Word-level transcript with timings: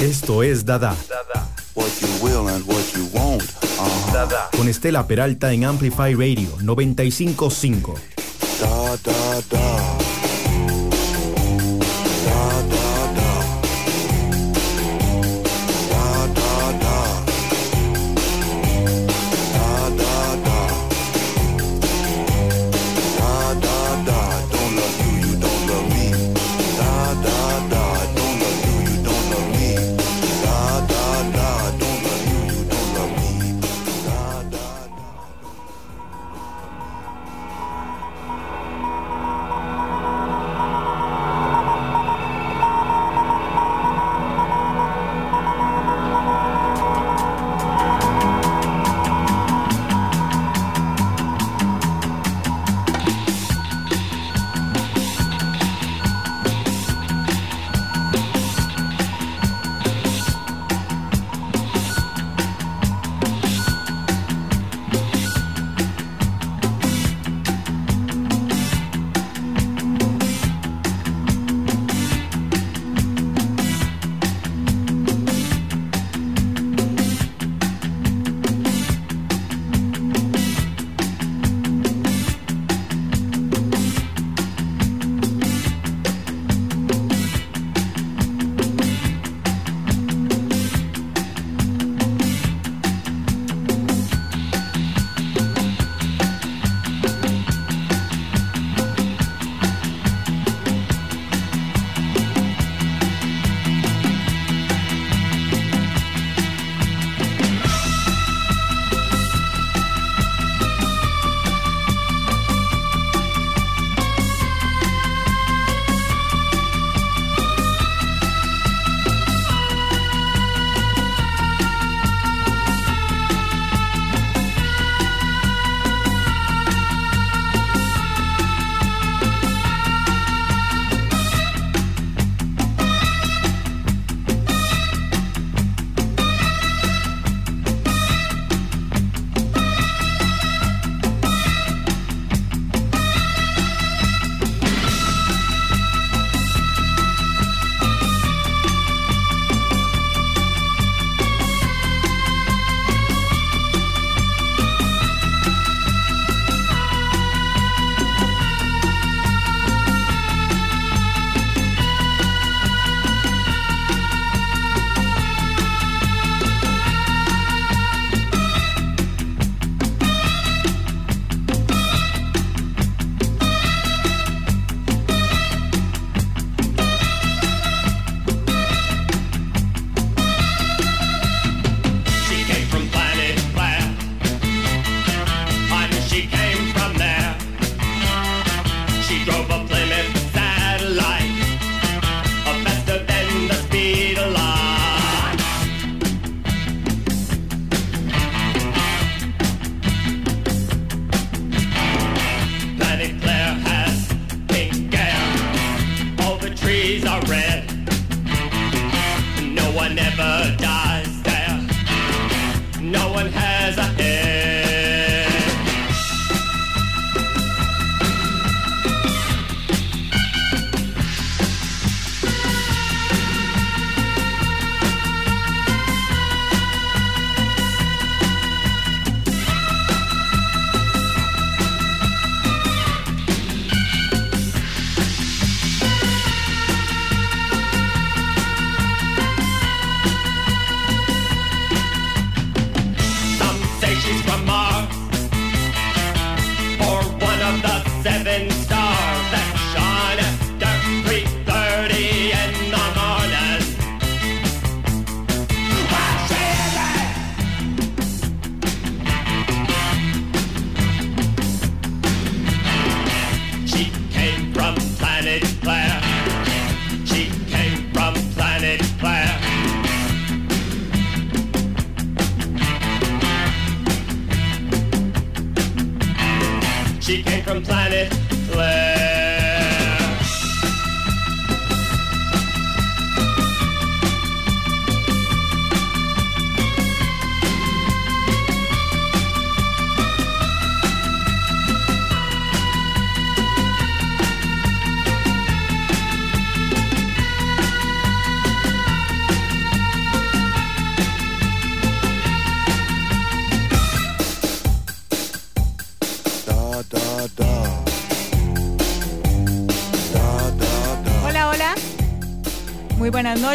Esto 0.00 0.42
es 0.42 0.64
Dada. 0.64 0.96
Dada. 1.08 1.46
What 1.74 1.90
you 2.00 2.08
will 2.24 2.48
and 2.48 2.66
what 2.66 2.84
you 2.96 3.06
won't. 3.12 3.42
Uh 3.42 3.84
-huh. 3.84 4.12
Dada. 4.12 4.48
Con 4.56 4.66
Estela 4.66 5.06
Peralta 5.06 5.52
en 5.52 5.64
Amplify 5.64 6.14
Radio 6.14 6.48
955. 6.62 7.94
Da, 8.60 8.96
da, 9.04 9.40
da. 9.50 9.99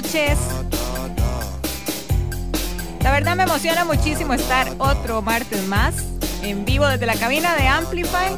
Noches. 0.01 0.37
La 3.01 3.11
verdad 3.11 3.37
me 3.37 3.43
emociona 3.43 3.85
muchísimo 3.85 4.33
estar 4.33 4.67
otro 4.77 5.21
martes 5.21 5.65
más 5.67 5.95
en 6.41 6.65
vivo 6.65 6.85
desde 6.85 7.05
la 7.05 7.15
cabina 7.15 7.55
de 7.55 7.65
Amplify. 7.67 8.35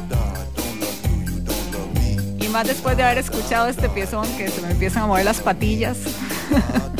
Y 2.38 2.46
más 2.48 2.64
después 2.64 2.96
de 2.96 3.02
haber 3.02 3.18
escuchado 3.18 3.66
este 3.66 3.88
piezón 3.88 4.24
que 4.36 4.48
se 4.48 4.60
me 4.60 4.70
empiezan 4.70 5.02
a 5.02 5.06
mover 5.06 5.24
las 5.24 5.40
patillas. 5.40 5.96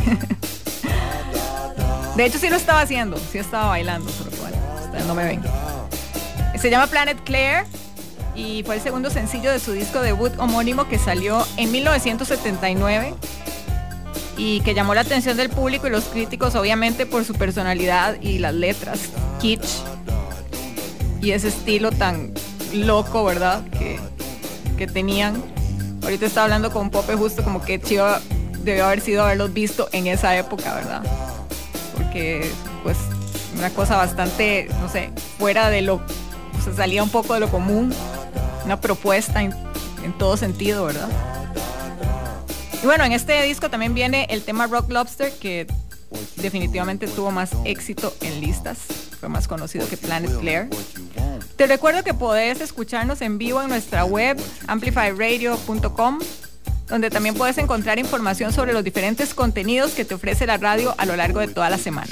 De 2.16 2.26
hecho, 2.26 2.38
sí 2.38 2.50
lo 2.50 2.56
estaba 2.56 2.82
haciendo, 2.82 3.18
sí 3.32 3.40
estaba 3.40 3.68
bailando, 3.68 4.12
solo 4.12 4.30
que 4.30 4.38
bueno, 4.38 4.58
no 5.08 5.16
me 5.16 5.24
ven. 5.24 5.42
Se 6.60 6.70
llama 6.70 6.88
Planet 6.88 7.18
Claire 7.24 7.66
y 8.36 8.64
fue 8.64 8.76
el 8.76 8.82
segundo 8.82 9.10
sencillo 9.10 9.52
de 9.52 9.60
su 9.60 9.72
disco 9.72 10.02
debut 10.02 10.32
homónimo 10.38 10.88
que 10.88 11.00
salió 11.00 11.46
en 11.58 11.72
1979 11.72 13.16
y 14.38 14.62
que 14.62 14.74
llamó 14.74 14.94
la 14.94 15.02
atención 15.02 15.38
del 15.38 15.50
público 15.50 15.88
y 15.88 15.90
los 15.90 16.06
críticos 16.06 16.56
obviamente 16.56 17.06
por 17.06 17.26
su 17.26 17.34
personalidad 17.34 18.20
y 18.22 18.40
las 18.40 18.54
letras, 18.54 19.00
kitsch 19.40 19.82
y 21.22 21.32
ese 21.32 21.48
estilo 21.48 21.92
tan 21.92 22.34
loco, 22.74 23.24
¿verdad? 23.24 23.64
Que, 23.72 24.00
que 24.78 24.88
tenían. 24.88 25.42
Ahorita 26.04 26.26
estaba 26.26 26.46
hablando 26.46 26.72
con 26.72 26.90
Pope 26.90 27.16
justo 27.16 27.44
como 27.44 27.62
que 27.62 27.80
chido 27.80 28.06
debió 28.64 28.86
haber 28.86 29.02
sido 29.02 29.24
haberlos 29.24 29.54
visto 29.54 29.90
en 29.92 30.08
esa 30.08 30.38
época, 30.38 30.76
¿verdad? 30.76 31.04
Porque 31.96 32.50
pues 32.84 32.98
una 33.58 33.70
cosa 33.70 33.98
bastante, 33.98 34.68
no 34.82 34.90
sé, 34.90 35.12
fuera 35.38 35.70
de 35.70 35.82
lo, 35.82 36.02
salía 36.76 37.04
un 37.04 37.10
poco 37.10 37.34
de 37.34 37.40
lo 37.40 37.50
común 37.50 37.94
una 38.66 38.80
propuesta 38.80 39.42
en, 39.42 39.54
todo 40.18 40.36
sentido, 40.38 40.86
¿verdad? 40.86 41.08
Y 42.82 42.86
bueno, 42.86 43.06
en 43.06 43.14
este 43.14 43.42
disco 43.44 43.70
también 43.70 43.94
viene 43.94 44.28
el 44.30 44.44
tema 44.44 44.68
Rock 44.68 44.92
Lobster, 44.92 45.32
que 45.40 45.66
definitivamente 46.36 47.08
tuvo 47.08 47.32
más 47.32 47.52
éxito 47.64 48.14
en 48.22 48.42
listas, 48.42 48.80
fue 49.20 49.30
más 49.30 49.48
conocido 49.48 49.88
que 49.88 49.96
Planet 49.96 50.38
Claire. 50.40 50.70
Te 51.56 51.68
recuerdo 51.68 52.04
que 52.04 52.14
podés 52.14 52.62
escucharnos 52.62 53.22
en 53.22 53.38
vivo 53.38 53.62
en 53.62 53.70
nuestra 53.70 54.06
web 54.06 54.42
amplifyradio.com, 54.68 56.20
donde 56.88 57.10
también 57.12 57.36
puedes 57.36 57.58
encontrar 57.60 58.00
información 58.00 58.52
sobre 58.52 58.74
los 58.74 58.84
diferentes 58.84 59.34
contenidos 59.34 59.92
que 59.92 60.04
te 60.04 60.16
ofrece 60.16 60.48
la 60.48 60.58
radio 60.58 60.96
a 60.98 61.06
lo 61.06 61.16
largo 61.16 61.40
de 61.40 61.48
toda 61.48 61.70
la 61.70 61.78
semana. 61.78 62.12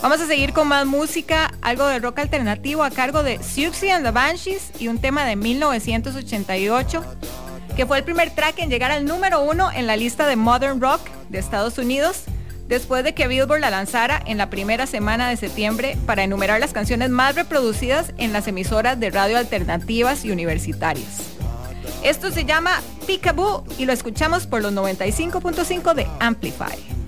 Vamos 0.00 0.20
a 0.20 0.26
seguir 0.26 0.52
con 0.52 0.68
más 0.68 0.86
música, 0.86 1.52
algo 1.60 1.86
de 1.86 1.98
rock 1.98 2.20
alternativo 2.20 2.82
a 2.82 2.90
cargo 2.90 3.22
de 3.22 3.42
Siouxsie 3.42 3.92
and 3.92 4.04
the 4.04 4.10
Banshees 4.10 4.70
y 4.80 4.88
un 4.88 4.98
tema 4.98 5.24
de 5.24 5.36
1988 5.36 7.04
que 7.76 7.86
fue 7.86 7.98
el 7.98 8.04
primer 8.04 8.34
track 8.34 8.58
en 8.58 8.70
llegar 8.70 8.90
al 8.90 9.04
número 9.04 9.42
uno 9.42 9.70
en 9.70 9.86
la 9.86 9.96
lista 9.96 10.26
de 10.26 10.36
Modern 10.36 10.80
Rock 10.80 11.00
de 11.28 11.38
Estados 11.38 11.78
Unidos 11.78 12.24
después 12.72 13.04
de 13.04 13.12
que 13.12 13.28
Billboard 13.28 13.60
la 13.60 13.70
lanzara 13.70 14.22
en 14.24 14.38
la 14.38 14.48
primera 14.48 14.86
semana 14.86 15.28
de 15.28 15.36
septiembre 15.36 15.98
para 16.06 16.24
enumerar 16.24 16.58
las 16.58 16.72
canciones 16.72 17.10
más 17.10 17.34
reproducidas 17.34 18.14
en 18.16 18.32
las 18.32 18.48
emisoras 18.48 18.98
de 18.98 19.10
radio 19.10 19.36
alternativas 19.36 20.24
y 20.24 20.30
universitarias. 20.30 21.32
Esto 22.02 22.30
se 22.30 22.46
llama 22.46 22.80
Peekaboo 23.06 23.64
y 23.78 23.84
lo 23.84 23.92
escuchamos 23.92 24.46
por 24.46 24.62
los 24.62 24.72
95.5 24.72 25.94
de 25.94 26.06
Amplify. 26.18 27.01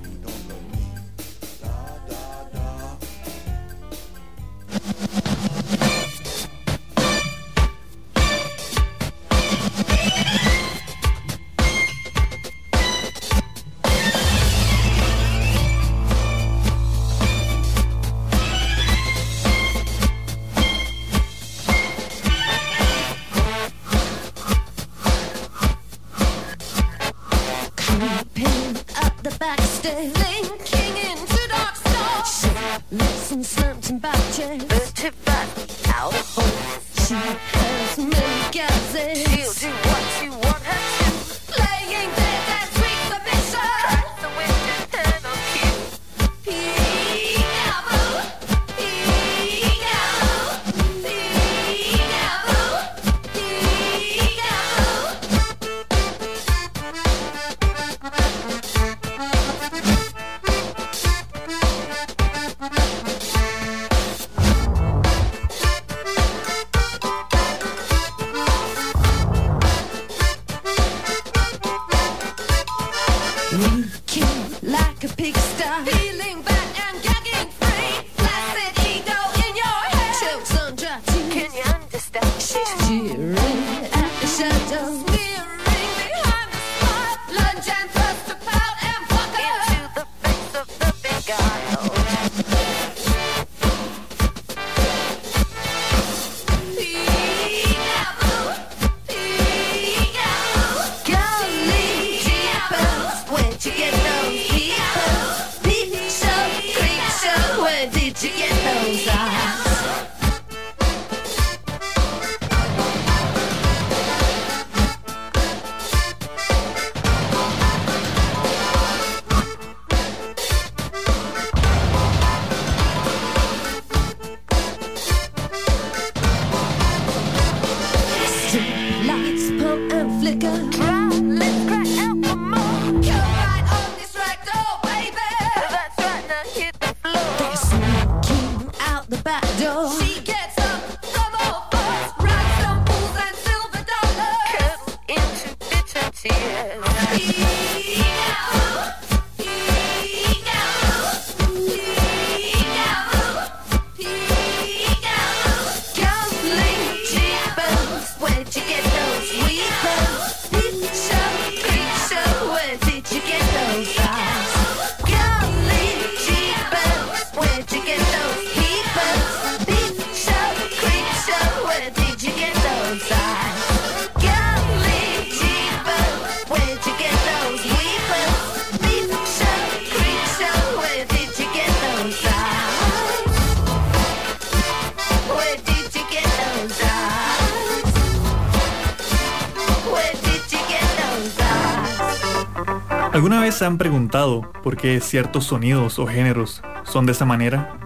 ¿Alguna 193.24 193.40
vez 193.40 193.54
se 193.54 193.64
han 193.64 193.78
preguntado 193.78 194.52
por 194.62 194.76
qué 194.76 195.00
ciertos 195.00 195.46
sonidos 195.46 195.98
o 195.98 196.06
géneros 196.06 196.60
son 196.82 197.06
de 197.06 197.12
esa 197.12 197.24
manera? 197.24 197.78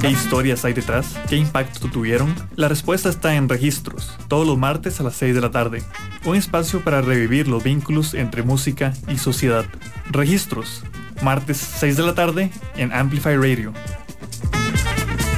¿Qué 0.00 0.10
historias 0.10 0.64
hay 0.64 0.72
detrás? 0.72 1.16
¿Qué 1.28 1.36
impacto 1.36 1.88
tuvieron? 1.88 2.34
La 2.56 2.66
respuesta 2.66 3.08
está 3.08 3.36
en 3.36 3.48
Registros, 3.48 4.12
todos 4.26 4.48
los 4.48 4.58
martes 4.58 4.98
a 4.98 5.04
las 5.04 5.14
6 5.14 5.32
de 5.36 5.40
la 5.40 5.52
tarde. 5.52 5.84
Un 6.24 6.34
espacio 6.34 6.82
para 6.82 7.02
revivir 7.02 7.46
los 7.46 7.62
vínculos 7.62 8.14
entre 8.14 8.42
música 8.42 8.92
y 9.06 9.16
sociedad. 9.16 9.64
Registros, 10.10 10.82
martes 11.22 11.58
6 11.58 11.98
de 11.98 12.02
la 12.02 12.16
tarde 12.16 12.50
en 12.76 12.92
Amplify 12.92 13.36
Radio. 13.36 13.72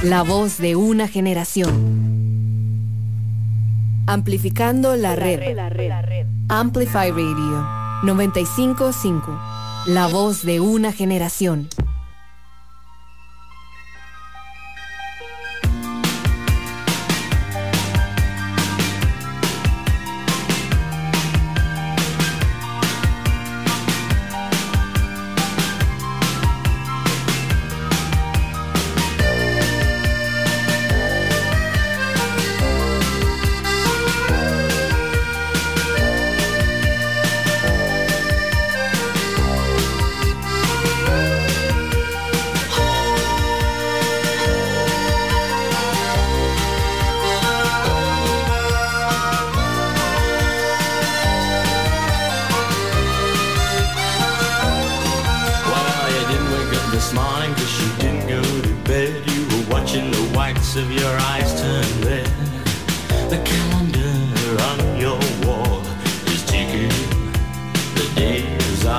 La 0.01 0.23
voz 0.23 0.57
de 0.57 0.75
una 0.75 1.07
generación. 1.07 1.69
Amplificando 4.07 4.95
la 4.95 5.15
red. 5.15 5.55
Amplify 6.47 7.11
Radio 7.11 7.78
955. 8.03 9.37
La 9.87 10.07
voz 10.07 10.43
de 10.43 10.61
una 10.61 10.93
generación. 10.93 11.67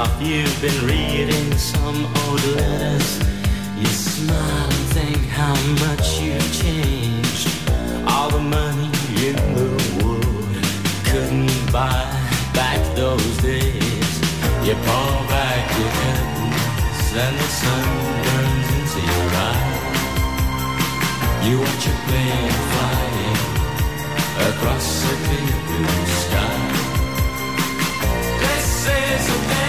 off. 0.00 0.22
You've 0.22 0.60
been 0.62 0.86
reading 0.86 1.56
some 1.58 1.98
old 2.22 2.42
letters. 2.56 3.08
You 3.80 3.86
smile 3.86 4.70
and 4.76 4.86
think 4.96 5.22
how 5.40 5.54
much 5.84 6.20
you've 6.20 6.52
changed. 6.62 7.48
All 8.08 8.30
the 8.30 8.44
money 8.58 8.90
in 9.28 9.36
the 9.58 9.70
world 10.00 10.56
couldn't 11.08 11.72
buy 11.72 12.02
back 12.54 12.80
those 12.96 13.36
days. 13.38 14.10
You 14.66 14.74
pull 14.86 15.16
back 15.34 15.64
your 15.78 15.92
curtains 16.00 17.06
and 17.24 17.34
the 17.42 17.50
sun 17.60 17.88
burns 18.24 18.68
into 18.78 19.00
your 19.10 19.28
eyes. 19.50 19.98
You 21.46 21.54
watch 21.64 21.84
a 21.92 21.94
plane 22.06 22.56
flying 22.72 23.40
across 24.48 24.86
a 25.04 25.14
clear 25.24 25.58
blue 25.66 26.06
sky. 26.24 26.58
This 28.42 28.68
is 28.86 29.24
a 29.36 29.59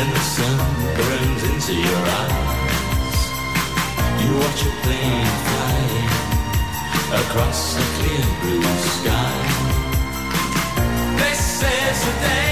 and 0.00 0.12
the 0.12 0.20
sun 0.20 0.56
burns 0.96 1.42
into 1.50 1.74
your 1.74 2.02
eyes. 2.20 3.18
You 4.22 4.30
watch 4.42 4.62
a 4.64 4.72
plane 4.82 5.32
flying 5.46 6.10
across 7.22 7.76
a 7.76 7.84
clear 7.96 8.26
blue 8.40 8.62
sky. 8.96 9.36
This 11.18 11.62
is 11.62 12.04
the 12.06 12.12
day. 12.26 12.49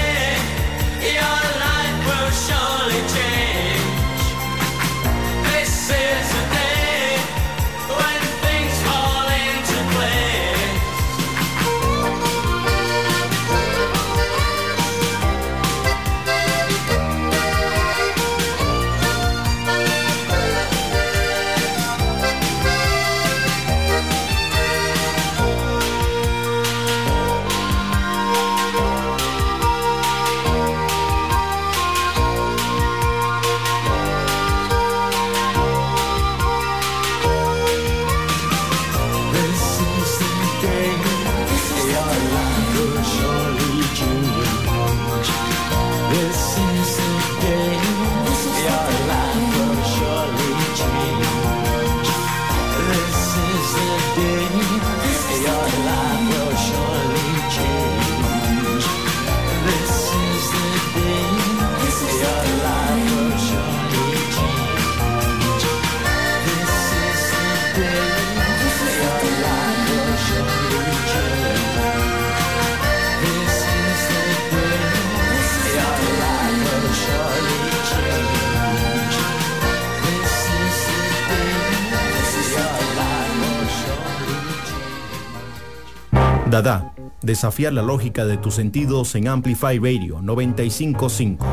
Dada, 86.49 86.95
desafiar 87.21 87.73
la 87.73 87.83
lógica 87.83 88.25
de 88.25 88.37
tus 88.37 88.55
sentidos 88.55 89.13
en 89.13 89.27
Amplify 89.27 89.77
Radio 89.77 90.19
955. 90.19 91.45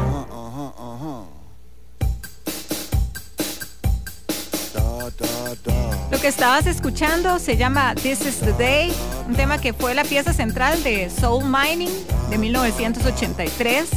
Lo 6.10 6.18
que 6.18 6.28
estabas 6.28 6.66
escuchando 6.66 7.38
se 7.38 7.58
llama 7.58 7.94
This 7.94 8.24
is 8.24 8.40
the 8.40 8.54
Day, 8.54 8.90
un 9.28 9.34
tema 9.34 9.58
que 9.58 9.74
fue 9.74 9.94
la 9.94 10.02
pieza 10.02 10.32
central 10.32 10.82
de 10.82 11.10
Soul 11.10 11.44
Mining 11.44 11.92
de 12.30 12.38
1983, 12.38 13.90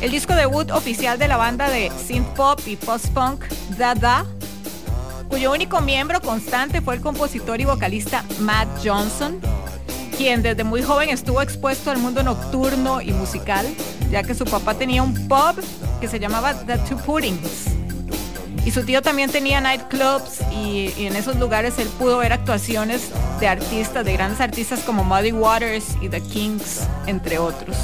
el 0.00 0.10
disco 0.10 0.34
debut 0.34 0.72
oficial 0.72 1.20
de 1.20 1.28
la 1.28 1.36
banda 1.36 1.70
de 1.70 1.92
synth 2.04 2.26
pop 2.34 2.58
y 2.66 2.74
post-punk 2.74 3.44
Dada, 3.78 4.26
cuyo 5.28 5.52
único 5.52 5.80
miembro 5.80 6.20
constante 6.20 6.80
fue 6.80 6.96
el 6.96 7.00
compositor 7.00 7.60
y 7.60 7.64
vocalista 7.64 8.24
Matt 8.40 8.68
Johnson, 8.84 9.40
quien 10.16 10.42
desde 10.42 10.64
muy 10.64 10.82
joven 10.82 11.08
estuvo 11.08 11.42
expuesto 11.42 11.90
al 11.90 11.98
mundo 11.98 12.22
nocturno 12.22 13.00
y 13.00 13.12
musical, 13.12 13.66
ya 14.10 14.22
que 14.22 14.34
su 14.34 14.44
papá 14.44 14.74
tenía 14.74 15.02
un 15.02 15.14
pub 15.28 15.62
que 16.00 16.08
se 16.08 16.20
llamaba 16.20 16.54
The 16.54 16.78
Two 16.78 16.98
Puddings. 16.98 17.66
Y 18.64 18.70
su 18.70 18.84
tío 18.84 19.02
también 19.02 19.30
tenía 19.30 19.60
nightclubs 19.60 20.40
y, 20.52 20.92
y, 20.96 21.06
en 21.06 21.16
esos 21.16 21.36
lugares 21.36 21.78
él 21.78 21.88
pudo 21.98 22.18
ver 22.18 22.32
actuaciones 22.32 23.10
de 23.40 23.48
artistas, 23.48 24.04
de 24.04 24.12
grandes 24.12 24.40
artistas 24.40 24.80
como 24.80 25.02
Muddy 25.02 25.32
Waters 25.32 25.96
y 26.00 26.08
The 26.08 26.20
Kings, 26.20 26.86
entre 27.06 27.38
otros. 27.38 27.76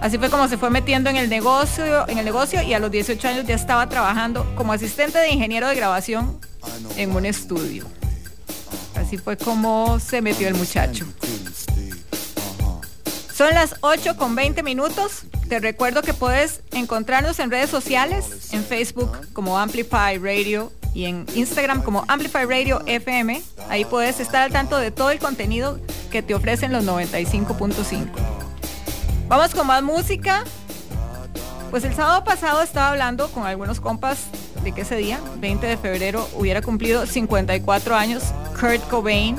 Así 0.00 0.18
fue 0.18 0.30
como 0.30 0.48
se 0.48 0.58
fue 0.58 0.70
metiendo 0.70 1.10
en 1.10 1.16
el 1.16 1.28
negocio, 1.28 2.08
en 2.08 2.18
el 2.18 2.24
negocio 2.24 2.62
y 2.62 2.72
a 2.72 2.78
los 2.78 2.90
18 2.90 3.28
años 3.28 3.46
ya 3.46 3.54
estaba 3.54 3.88
trabajando 3.88 4.46
como 4.56 4.72
asistente 4.72 5.18
de 5.18 5.30
ingeniero 5.30 5.68
de 5.68 5.74
grabación 5.74 6.38
en 6.96 7.14
un 7.14 7.26
estudio. 7.26 7.97
Así 9.08 9.16
fue 9.16 9.38
como 9.38 9.98
se 10.00 10.20
metió 10.20 10.48
el 10.48 10.54
muchacho. 10.54 11.06
Son 13.34 13.54
las 13.54 13.76
8 13.80 14.18
con 14.18 14.34
20 14.34 14.62
minutos. 14.62 15.22
Te 15.48 15.60
recuerdo 15.60 16.02
que 16.02 16.12
puedes 16.12 16.60
encontrarnos 16.72 17.38
en 17.38 17.50
redes 17.50 17.70
sociales, 17.70 18.52
en 18.52 18.62
Facebook 18.62 19.10
como 19.32 19.58
Amplify 19.58 20.18
Radio 20.18 20.70
y 20.92 21.06
en 21.06 21.24
Instagram 21.34 21.82
como 21.82 22.04
Amplify 22.06 22.44
Radio 22.44 22.82
FM. 22.84 23.40
Ahí 23.70 23.86
puedes 23.86 24.20
estar 24.20 24.42
al 24.42 24.52
tanto 24.52 24.76
de 24.76 24.90
todo 24.90 25.10
el 25.10 25.18
contenido 25.18 25.80
que 26.10 26.22
te 26.22 26.34
ofrecen 26.34 26.70
los 26.70 26.84
95.5. 26.84 28.08
Vamos 29.26 29.54
con 29.54 29.66
más 29.68 29.82
música. 29.82 30.44
Pues 31.70 31.82
el 31.84 31.94
sábado 31.94 32.24
pasado 32.24 32.60
estaba 32.60 32.90
hablando 32.90 33.30
con 33.30 33.46
algunos 33.46 33.80
compas 33.80 34.18
que 34.72 34.82
ese 34.82 34.96
día, 34.96 35.20
20 35.38 35.66
de 35.66 35.76
febrero, 35.76 36.28
hubiera 36.34 36.62
cumplido 36.62 37.06
54 37.06 37.96
años 37.96 38.24
Kurt 38.58 38.82
Cobain, 38.88 39.36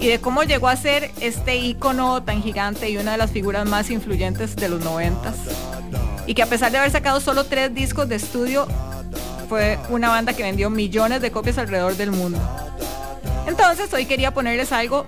y 0.00 0.08
de 0.08 0.20
cómo 0.20 0.44
llegó 0.44 0.68
a 0.68 0.76
ser 0.76 1.10
este 1.20 1.56
ícono 1.56 2.22
tan 2.22 2.42
gigante 2.42 2.88
y 2.88 2.96
una 2.96 3.12
de 3.12 3.18
las 3.18 3.30
figuras 3.30 3.68
más 3.68 3.90
influyentes 3.90 4.54
de 4.54 4.68
los 4.68 4.84
noventas. 4.84 5.36
Y 6.26 6.34
que 6.34 6.42
a 6.42 6.46
pesar 6.46 6.70
de 6.70 6.78
haber 6.78 6.90
sacado 6.90 7.20
solo 7.20 7.44
tres 7.44 7.74
discos 7.74 8.08
de 8.08 8.16
estudio, 8.16 8.68
fue 9.48 9.78
una 9.88 10.08
banda 10.08 10.34
que 10.34 10.42
vendió 10.42 10.70
millones 10.70 11.20
de 11.20 11.32
copias 11.32 11.58
alrededor 11.58 11.96
del 11.96 12.12
mundo. 12.12 12.38
Entonces 13.46 13.92
hoy 13.92 14.06
quería 14.06 14.32
ponerles 14.32 14.72
algo 14.72 15.04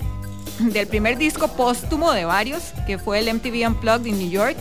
del 0.58 0.86
primer 0.88 1.18
disco 1.18 1.48
póstumo 1.48 2.12
de 2.12 2.24
varios, 2.24 2.72
que 2.86 2.98
fue 2.98 3.20
el 3.20 3.32
MTV 3.32 3.66
Unplugged 3.68 4.06
in 4.06 4.18
New 4.18 4.30
York 4.30 4.56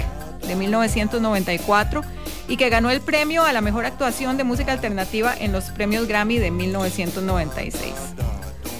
de 0.47 0.55
1994 0.55 2.01
y 2.47 2.57
que 2.57 2.69
ganó 2.69 2.89
el 2.89 3.01
premio 3.01 3.43
a 3.43 3.53
la 3.53 3.61
mejor 3.61 3.85
actuación 3.85 4.37
de 4.37 4.43
música 4.43 4.71
alternativa 4.71 5.35
en 5.37 5.51
los 5.51 5.65
premios 5.65 6.07
Grammy 6.07 6.39
de 6.39 6.51
1996. 6.51 7.93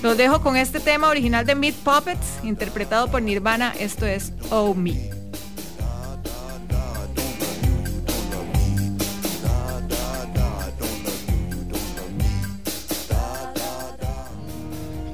Los 0.01 0.17
dejo 0.17 0.41
con 0.41 0.55
este 0.55 0.79
tema 0.79 1.09
original 1.09 1.45
de 1.45 1.55
Meat 1.55 1.75
Puppets, 1.75 2.39
interpretado 2.43 3.11
por 3.11 3.21
Nirvana. 3.21 3.73
Esto 3.77 4.05
es 4.05 4.31
Oh 4.49 4.73
Me. 4.73 5.09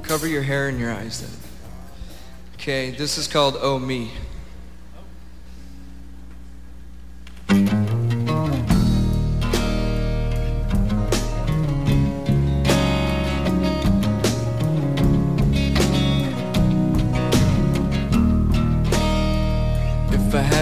Cover 0.06 0.28
your 0.28 0.42
hair 0.42 0.68
and 0.68 0.78
your 0.78 0.92
eyes 0.92 1.20
then. 1.20 1.30
Okay, 2.54 2.92
this 2.92 3.18
is 3.18 3.26
called 3.26 3.56
Oh 3.60 3.80
Me. 3.80 4.12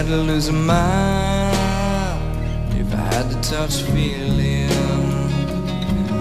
To 0.07 0.17
lose 0.17 0.49
a 0.49 0.53
mind, 0.53 1.57
if 2.77 2.93
I 2.93 2.97
had 2.97 3.29
to 3.31 3.49
touch 3.49 3.81
feeling, 3.81 4.69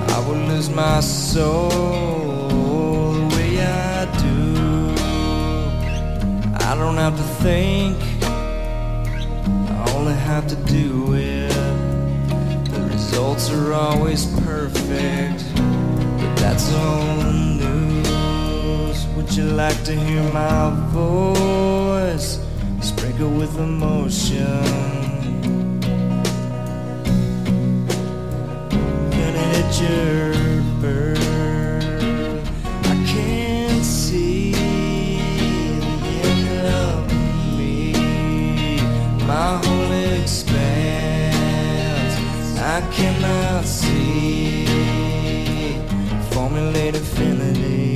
I 0.08 0.24
would 0.26 0.38
lose 0.48 0.70
my 0.70 1.00
soul 1.00 1.68
the 3.12 3.36
way 3.36 3.60
I 3.60 4.06
do. 4.22 4.94
I 6.64 6.74
don't 6.76 6.96
have 6.96 7.16
to 7.16 7.22
think, 7.44 7.98
I 8.22 9.92
only 9.94 10.14
have 10.14 10.46
to 10.48 10.56
do 10.56 11.14
it. 11.14 11.52
The 12.70 12.80
results 12.90 13.50
are 13.50 13.74
always 13.74 14.24
perfect, 14.40 15.44
but 15.54 16.36
that's 16.36 16.72
old 16.72 17.34
news. 17.60 19.06
Would 19.08 19.34
you 19.36 19.44
like 19.44 19.84
to 19.84 19.94
hear 19.94 20.22
my 20.32 20.70
voice? 20.88 22.33
Sprinkle 23.14 23.38
with 23.38 23.56
emotion. 23.58 24.64
It 29.12 29.34
hit 29.34 29.80
your 29.82 30.34
bird? 30.80 31.18
I 32.84 32.94
can't 33.06 33.84
see 33.84 34.52
the 36.02 36.16
end 36.28 36.66
of 36.66 37.12
me. 37.56 37.92
My 39.26 39.58
whole 39.64 39.92
expanse, 40.20 41.34
I 42.58 42.80
cannot 42.92 43.64
see. 43.64 44.66
Formulate 46.30 46.96
infinity, 46.96 47.94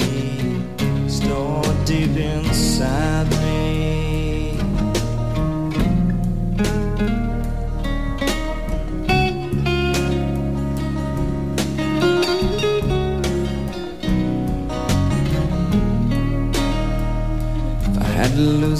stored 1.08 1.84
deep 1.84 2.16
inside 2.16 3.17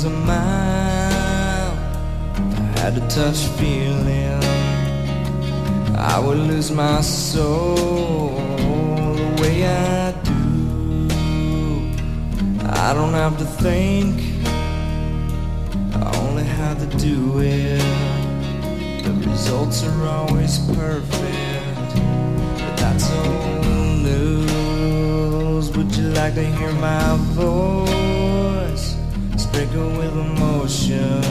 a 0.09 0.11
mile. 0.11 1.73
I 2.41 2.81
had 2.81 2.93
to 2.95 3.03
touch 3.17 3.41
feeling, 3.59 4.43
I 5.97 6.19
would 6.25 6.39
lose 6.51 6.71
my 6.71 7.01
soul 7.03 8.31
the 9.17 9.27
way 9.41 9.57
I 9.67 10.13
do. 10.31 11.09
I 12.87 12.95
don't 12.95 13.17
have 13.25 13.37
to 13.39 13.49
think, 13.65 14.15
I 16.03 16.05
only 16.25 16.47
have 16.61 16.79
to 16.85 16.89
do 16.97 17.41
it. 17.41 17.83
The 19.05 19.13
results 19.31 19.85
are 19.89 20.03
always 20.17 20.59
perfect, 20.81 21.91
but 22.61 22.75
that's 22.81 23.07
old 23.23 23.67
news. 24.09 25.65
Would 25.77 25.91
you 25.97 26.09
like 26.21 26.35
to 26.35 26.45
hear 26.57 26.73
my 26.73 27.17
voice? 27.37 28.08
Sprinkle 29.59 29.91
with 29.99 30.13
emotion. 30.13 31.25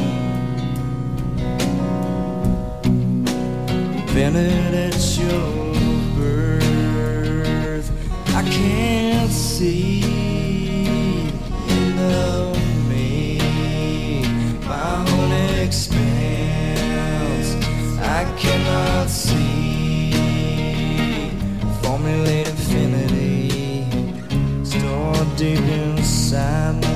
Invented 4.01 4.73
at 4.73 5.17
your 5.17 5.73
birth. 6.17 7.89
I 8.35 8.43
can't 8.49 9.31
see 9.31 10.01
my 11.95 12.13
own. 12.13 12.57
I 18.01 18.25
cannot 18.37 19.09
see. 19.09 20.11
Formulate 21.81 22.49
infinity 22.49 23.85
stored 24.65 25.35
deep 25.37 25.59
inside 25.59 26.86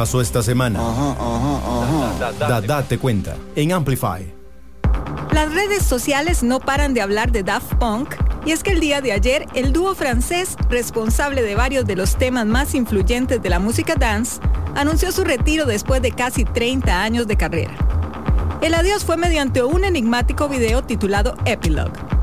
pasó 0.00 0.22
esta 0.22 0.42
semana? 0.42 0.80
Dada 2.38 2.82
te 2.84 2.96
cuenta 2.96 3.36
en 3.54 3.70
Amplify. 3.70 4.32
Las 5.30 5.52
redes 5.52 5.82
sociales 5.82 6.42
no 6.42 6.58
paran 6.58 6.94
de 6.94 7.02
hablar 7.02 7.32
de 7.32 7.42
Daft 7.42 7.74
Punk 7.74 8.14
y 8.46 8.52
es 8.52 8.62
que 8.62 8.70
el 8.70 8.80
día 8.80 9.02
de 9.02 9.12
ayer 9.12 9.44
el 9.52 9.74
dúo 9.74 9.94
francés, 9.94 10.56
responsable 10.70 11.42
de 11.42 11.54
varios 11.54 11.84
de 11.84 11.96
los 11.96 12.16
temas 12.16 12.46
más 12.46 12.74
influyentes 12.74 13.42
de 13.42 13.50
la 13.50 13.58
música 13.58 13.94
dance, 13.94 14.40
anunció 14.74 15.12
su 15.12 15.22
retiro 15.22 15.66
después 15.66 16.00
de 16.00 16.12
casi 16.12 16.46
30 16.46 17.02
años 17.02 17.26
de 17.26 17.36
carrera. 17.36 17.76
El 18.62 18.72
adiós 18.72 19.04
fue 19.04 19.18
mediante 19.18 19.62
un 19.62 19.84
enigmático 19.84 20.48
video 20.48 20.82
titulado 20.82 21.34
Epilogue. 21.44 22.19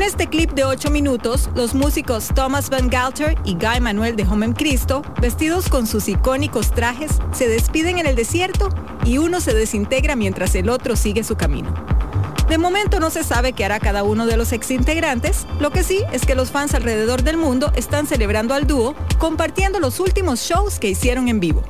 En 0.00 0.06
este 0.06 0.28
clip 0.28 0.52
de 0.52 0.64
8 0.64 0.90
minutos, 0.90 1.50
los 1.54 1.74
músicos 1.74 2.28
Thomas 2.34 2.70
Van 2.70 2.88
Galter 2.88 3.36
y 3.44 3.52
Guy 3.52 3.80
Manuel 3.82 4.16
de 4.16 4.22
Homem 4.22 4.54
Cristo, 4.54 5.02
vestidos 5.20 5.68
con 5.68 5.86
sus 5.86 6.08
icónicos 6.08 6.70
trajes, 6.70 7.18
se 7.32 7.48
despiden 7.48 7.98
en 7.98 8.06
el 8.06 8.16
desierto 8.16 8.70
y 9.04 9.18
uno 9.18 9.42
se 9.42 9.52
desintegra 9.52 10.16
mientras 10.16 10.54
el 10.54 10.70
otro 10.70 10.96
sigue 10.96 11.22
su 11.22 11.36
camino. 11.36 11.74
De 12.48 12.56
momento 12.56 12.98
no 12.98 13.10
se 13.10 13.22
sabe 13.22 13.52
qué 13.52 13.66
hará 13.66 13.78
cada 13.78 14.02
uno 14.02 14.24
de 14.24 14.38
los 14.38 14.54
exintegrantes, 14.54 15.46
lo 15.60 15.70
que 15.70 15.84
sí 15.84 16.02
es 16.14 16.24
que 16.24 16.34
los 16.34 16.50
fans 16.50 16.72
alrededor 16.72 17.22
del 17.22 17.36
mundo 17.36 17.70
están 17.76 18.06
celebrando 18.06 18.54
al 18.54 18.66
dúo 18.66 18.94
compartiendo 19.18 19.80
los 19.80 20.00
últimos 20.00 20.40
shows 20.40 20.78
que 20.78 20.88
hicieron 20.88 21.28
en 21.28 21.40
vivo. 21.40 21.62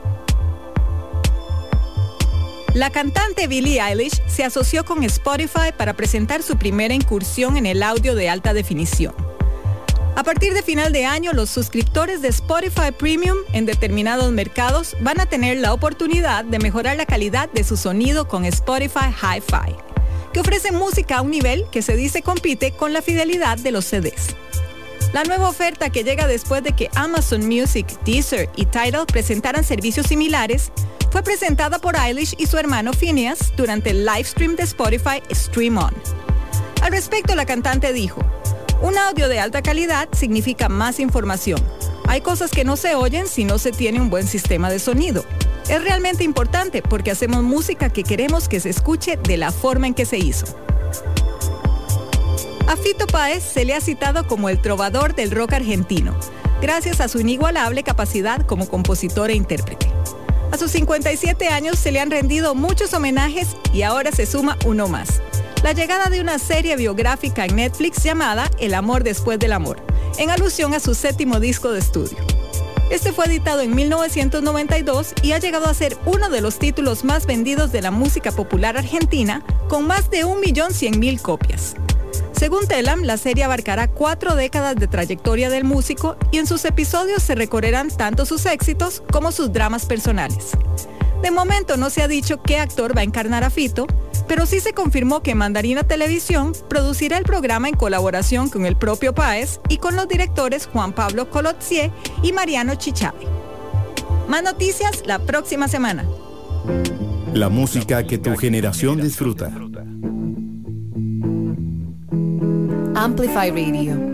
La 2.81 2.89
cantante 2.89 3.47
Billie 3.47 3.79
Eilish 3.79 4.23
se 4.27 4.43
asoció 4.43 4.87
con 4.87 5.05
Spotify 5.05 5.71
para 5.77 5.93
presentar 5.93 6.43
su 6.43 6.57
primera 6.57 6.95
incursión 6.95 7.59
en 7.59 7.67
el 7.67 7.83
audio 7.83 8.15
de 8.15 8.31
alta 8.31 8.55
definición. 8.55 9.15
A 10.17 10.25
partir 10.25 10.55
de 10.55 10.63
final 10.63 10.91
de 10.91 11.05
año, 11.05 11.35
los 11.35 11.51
suscriptores 11.51 12.23
de 12.23 12.29
Spotify 12.29 12.91
Premium 12.99 13.37
en 13.53 13.67
determinados 13.67 14.33
mercados 14.33 14.97
van 15.01 15.21
a 15.21 15.27
tener 15.27 15.59
la 15.59 15.75
oportunidad 15.75 16.43
de 16.43 16.59
mejorar 16.59 16.97
la 16.97 17.05
calidad 17.05 17.51
de 17.51 17.65
su 17.65 17.77
sonido 17.77 18.29
con 18.29 18.47
Spotify 18.47 19.11
Hi-Fi, 19.11 19.77
que 20.33 20.41
ofrece 20.41 20.73
música 20.73 21.19
a 21.19 21.21
un 21.21 21.33
nivel 21.33 21.67
que 21.71 21.83
se 21.83 21.97
dice 21.97 22.23
compite 22.23 22.71
con 22.73 22.95
la 22.95 23.03
fidelidad 23.03 23.59
de 23.59 23.73
los 23.73 23.85
CDs. 23.85 24.35
La 25.13 25.25
nueva 25.25 25.51
oferta 25.51 25.91
que 25.91 26.03
llega 26.03 26.27
después 26.27 26.63
de 26.63 26.73
que 26.73 26.89
Amazon 26.95 27.47
Music, 27.47 27.87
Deezer 28.07 28.49
y 28.57 28.65
Tidal 28.65 29.05
presentaran 29.05 29.65
servicios 29.65 30.07
similares 30.07 30.73
fue 31.11 31.23
presentada 31.23 31.79
por 31.79 31.97
Eilish 31.97 32.35
y 32.39 32.47
su 32.47 32.57
hermano 32.57 32.93
Phineas 32.93 33.53
durante 33.57 33.91
el 33.91 34.07
live 34.07 34.25
stream 34.25 34.57
de 34.57 34.63
Spotify 34.63 35.23
Stream 35.31 35.77
On. 35.77 35.93
Al 36.83 36.93
respecto, 36.93 37.35
la 37.35 37.47
cantante 37.47 37.93
dijo, 37.93 38.21
un 38.81 38.97
audio 38.97 39.29
de 39.29 39.41
alta 39.41 39.61
calidad 39.61 40.09
significa 40.13 40.69
más 40.69 41.01
información. 41.01 41.61
Hay 42.09 42.23
cosas 42.23 42.51
que 42.51 42.65
no 42.65 42.77
se 42.77 42.95
oyen 42.95 43.27
si 43.27 43.45
no 43.45 43.59
se 43.59 43.73
tiene 43.73 44.01
un 44.01 44.09
buen 44.09 44.27
sistema 44.27 44.71
de 44.71 44.79
sonido. 44.79 45.25
Es 45.69 45.83
realmente 45.83 46.25
importante 46.25 46.81
porque 46.81 47.11
hacemos 47.11 47.43
música 47.43 47.91
que 47.91 48.05
queremos 48.05 48.49
que 48.49 48.61
se 48.61 48.71
escuche 48.71 49.17
de 49.17 49.37
la 49.37 49.53
forma 49.53 49.87
en 49.87 49.95
que 49.95 50.07
se 50.07 50.19
hizo. 50.19 50.47
A 52.67 52.77
Fito 52.77 53.07
Páez 53.07 53.43
se 53.43 53.65
le 53.65 53.75
ha 53.75 53.81
citado 53.81 54.27
como 54.27 54.49
el 54.49 54.63
trovador 54.63 55.15
del 55.15 55.33
rock 55.33 55.55
argentino, 55.55 56.15
gracias 56.63 57.01
a 57.01 57.09
su 57.09 57.21
inigualable 57.21 57.83
capacidad 57.83 58.47
como 58.47 58.69
compositor 58.69 59.31
e 59.31 59.35
intérprete. 59.35 59.90
A 60.53 60.59
sus 60.59 60.73
57 60.73 61.49
años 61.49 61.79
se 61.79 61.93
le 61.93 62.01
han 62.01 62.11
rendido 62.11 62.55
muchos 62.55 62.93
homenajes 62.93 63.57
y 63.73 63.83
ahora 63.83 64.11
se 64.11 64.27
suma 64.27 64.59
uno 64.67 64.89
más. 64.89 65.23
La 65.63 65.73
llegada 65.73 66.11
de 66.11 66.21
una 66.21 66.39
serie 66.39 66.75
biográfica 66.77 67.45
en 67.45 67.57
Netflix 67.57 68.03
llamada 68.03 68.51
El 68.59 68.75
amor 68.75 69.05
después 69.05 69.39
del 69.39 69.53
amor, 69.53 69.81
en 70.19 70.31
alusión 70.31 70.75
a 70.75 70.81
su 70.81 70.95
séptimo 70.95 71.39
disco 71.39 71.71
de 71.71 71.79
estudio. 71.79 72.19
Este 72.91 73.13
fue 73.13 73.27
editado 73.27 73.61
en 73.61 73.77
1992 73.77 75.15
y 75.23 75.33
ha 75.33 75.39
llegado 75.39 75.67
a 75.67 75.75
ser 75.75 75.97
uno 76.07 76.29
de 76.29 76.41
los 76.41 76.59
títulos 76.59 77.05
más 77.05 77.27
vendidos 77.27 77.71
de 77.71 77.83
la 77.83 77.93
música 77.93 78.33
popular 78.33 78.77
argentina, 78.77 79.45
con 79.69 79.87
más 79.87 80.11
de 80.11 80.25
1.100.000 80.25 81.21
copias. 81.23 81.77
Según 82.41 82.67
Telam, 82.67 83.03
la 83.03 83.19
serie 83.19 83.45
abarcará 83.45 83.87
cuatro 83.87 84.35
décadas 84.35 84.75
de 84.77 84.87
trayectoria 84.87 85.51
del 85.51 85.65
músico 85.65 86.17
y 86.33 86.39
en 86.39 86.47
sus 86.47 86.65
episodios 86.65 87.23
se 87.23 87.35
recorrerán 87.35 87.91
tanto 87.91 88.25
sus 88.25 88.47
éxitos 88.47 89.03
como 89.13 89.31
sus 89.31 89.53
dramas 89.53 89.85
personales. 89.85 90.53
De 91.21 91.31
momento 91.31 91.77
no 91.77 91.91
se 91.91 92.01
ha 92.01 92.09
dicho 92.09 92.41
qué 92.43 92.57
actor 92.57 92.97
va 92.97 93.03
a 93.03 93.05
encarnar 93.05 93.45
a 93.45 93.51
Fito, 93.51 93.87
pero 94.27 94.47
sí 94.47 94.61
se 94.61 94.73
confirmó 94.73 95.23
que 95.23 95.35
Mandarina 95.35 95.83
Televisión 95.83 96.55
producirá 96.71 97.19
el 97.19 97.25
programa 97.25 97.69
en 97.69 97.77
colaboración 97.77 98.49
con 98.49 98.65
el 98.65 98.75
propio 98.75 99.15
Páez 99.15 99.61
y 99.69 99.77
con 99.77 99.95
los 99.95 100.09
directores 100.09 100.67
Juan 100.67 100.95
Pablo 100.95 101.29
Colotzier 101.29 101.91
y 102.23 102.33
Mariano 102.33 102.75
Chichave. 102.77 103.19
Más 104.29 104.43
noticias 104.43 105.03
la 105.05 105.19
próxima 105.19 105.69
semana. 105.69 106.07
La 107.35 107.51
música 107.51 108.07
que 108.07 108.17
tu 108.17 108.35
generación 108.35 108.99
disfruta. 108.99 109.53
Amplify 113.01 113.49
Radio. 113.49 114.13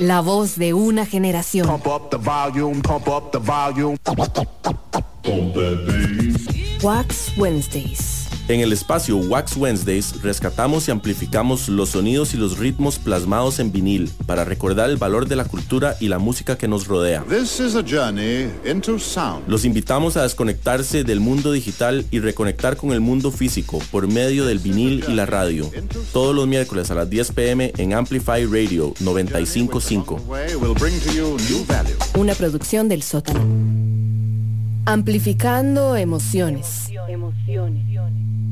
La 0.00 0.20
voz 0.20 0.58
de 0.58 0.74
una 0.74 1.06
generación. 1.06 1.68
Pump 1.68 1.86
up 1.86 2.10
the 2.10 2.16
volume, 2.16 2.82
pump 2.82 3.06
up 3.06 3.30
the 3.30 3.38
volume. 3.38 3.96
Wax 6.82 7.30
Wednesdays. 7.36 8.21
En 8.48 8.60
el 8.60 8.72
espacio 8.72 9.16
Wax 9.16 9.56
Wednesdays 9.56 10.20
rescatamos 10.20 10.88
y 10.88 10.90
amplificamos 10.90 11.68
los 11.68 11.90
sonidos 11.90 12.34
y 12.34 12.36
los 12.36 12.58
ritmos 12.58 12.98
plasmados 12.98 13.60
en 13.60 13.70
vinil 13.70 14.10
para 14.26 14.44
recordar 14.44 14.90
el 14.90 14.96
valor 14.96 15.28
de 15.28 15.36
la 15.36 15.44
cultura 15.44 15.96
y 16.00 16.08
la 16.08 16.18
música 16.18 16.58
que 16.58 16.66
nos 16.66 16.88
rodea. 16.88 17.24
This 17.28 17.60
is 17.60 17.76
a 17.76 17.82
journey 17.82 18.50
into 18.64 18.98
sound. 18.98 19.48
Los 19.48 19.64
invitamos 19.64 20.16
a 20.16 20.24
desconectarse 20.24 21.04
del 21.04 21.20
mundo 21.20 21.52
digital 21.52 22.04
y 22.10 22.18
reconectar 22.18 22.76
con 22.76 22.90
el 22.92 23.00
mundo 23.00 23.30
físico 23.30 23.78
por 23.92 24.08
medio 24.08 24.44
del 24.44 24.58
vinil 24.58 25.04
y 25.06 25.12
la 25.12 25.24
radio. 25.24 25.70
Todos 26.12 26.34
los 26.34 26.48
miércoles 26.48 26.90
a 26.90 26.94
las 26.94 27.08
10 27.08 27.32
pm 27.32 27.72
en 27.78 27.94
Amplify 27.94 28.44
Radio 28.44 28.92
955. 29.00 30.20
Will 30.60 30.74
bring 30.74 30.98
to 31.00 31.12
you 31.12 31.36
new 31.48 31.64
value. 31.66 31.96
Una 32.18 32.34
producción 32.34 32.88
del 32.88 33.04
sótano. 33.04 33.40
Amplificando 34.84 35.96
emociones. 35.96 36.90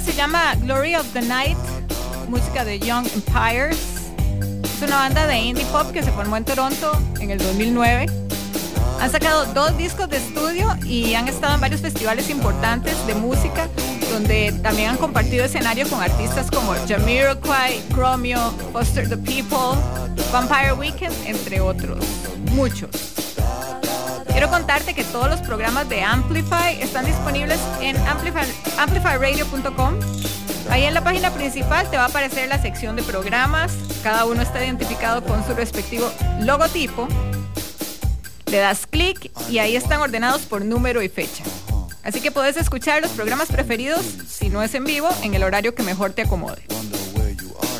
Se 0.00 0.12
llama 0.12 0.54
Glory 0.56 0.94
of 0.94 1.06
the 1.14 1.22
Night, 1.22 1.56
música 2.28 2.64
de 2.64 2.78
Young 2.78 3.06
Empires. 3.14 3.78
Es 4.62 4.82
una 4.82 4.96
banda 4.96 5.26
de 5.26 5.38
indie 5.38 5.64
pop 5.66 5.90
que 5.90 6.02
se 6.02 6.12
formó 6.12 6.36
en 6.36 6.44
Toronto 6.44 6.92
en 7.18 7.30
el 7.30 7.38
2009. 7.38 8.06
Han 9.00 9.10
sacado 9.10 9.46
dos 9.54 9.76
discos 9.78 10.08
de 10.10 10.18
estudio 10.18 10.76
y 10.84 11.14
han 11.14 11.28
estado 11.28 11.54
en 11.54 11.60
varios 11.62 11.80
festivales 11.80 12.28
importantes 12.28 12.94
de 13.06 13.14
música, 13.14 13.68
donde 14.12 14.52
también 14.62 14.90
han 14.90 14.96
compartido 14.98 15.46
escenario 15.46 15.88
con 15.88 16.02
artistas 16.02 16.50
como 16.50 16.74
Jamiroquai, 16.86 17.82
Chromio, 17.94 18.50
Foster 18.72 19.08
the 19.08 19.16
People, 19.16 19.80
Vampire 20.30 20.74
Weekend, 20.74 21.14
entre 21.26 21.60
otros. 21.60 22.04
Muchos. 22.52 23.15
Quiero 24.36 24.50
contarte 24.50 24.92
que 24.92 25.02
todos 25.02 25.30
los 25.30 25.40
programas 25.40 25.88
de 25.88 26.02
Amplify 26.02 26.78
están 26.82 27.06
disponibles 27.06 27.58
en 27.80 27.96
amplify, 28.06 28.44
amplifyradio.com. 28.76 29.94
Ahí 30.68 30.82
en 30.82 30.92
la 30.92 31.02
página 31.02 31.30
principal 31.30 31.88
te 31.88 31.96
va 31.96 32.02
a 32.02 32.08
aparecer 32.08 32.46
la 32.46 32.60
sección 32.60 32.96
de 32.96 33.02
programas. 33.02 33.72
Cada 34.02 34.26
uno 34.26 34.42
está 34.42 34.62
identificado 34.62 35.24
con 35.24 35.42
su 35.46 35.54
respectivo 35.54 36.12
logotipo. 36.40 37.08
Le 38.50 38.58
das 38.58 38.86
clic 38.86 39.30
y 39.48 39.56
ahí 39.56 39.74
están 39.74 40.02
ordenados 40.02 40.42
por 40.42 40.62
número 40.62 41.00
y 41.00 41.08
fecha. 41.08 41.42
Así 42.02 42.20
que 42.20 42.30
puedes 42.30 42.58
escuchar 42.58 43.00
los 43.00 43.12
programas 43.12 43.48
preferidos, 43.48 44.04
si 44.28 44.50
no 44.50 44.62
es 44.62 44.74
en 44.74 44.84
vivo, 44.84 45.08
en 45.22 45.34
el 45.34 45.44
horario 45.44 45.74
que 45.74 45.82
mejor 45.82 46.12
te 46.12 46.20
acomode. 46.20 46.60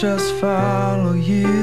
just 0.00 0.34
follow 0.36 1.12
you 1.12 1.59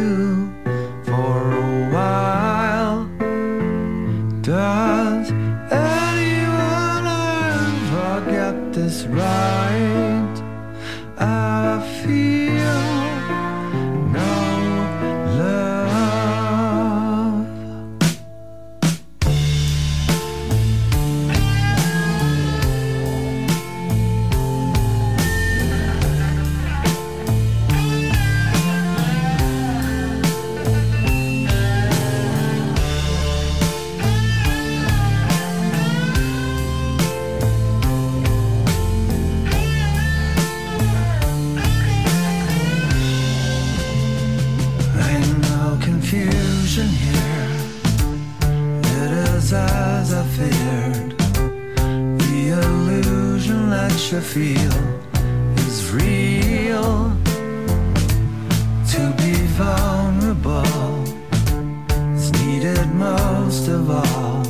of 63.90 64.14
all. 64.14 64.42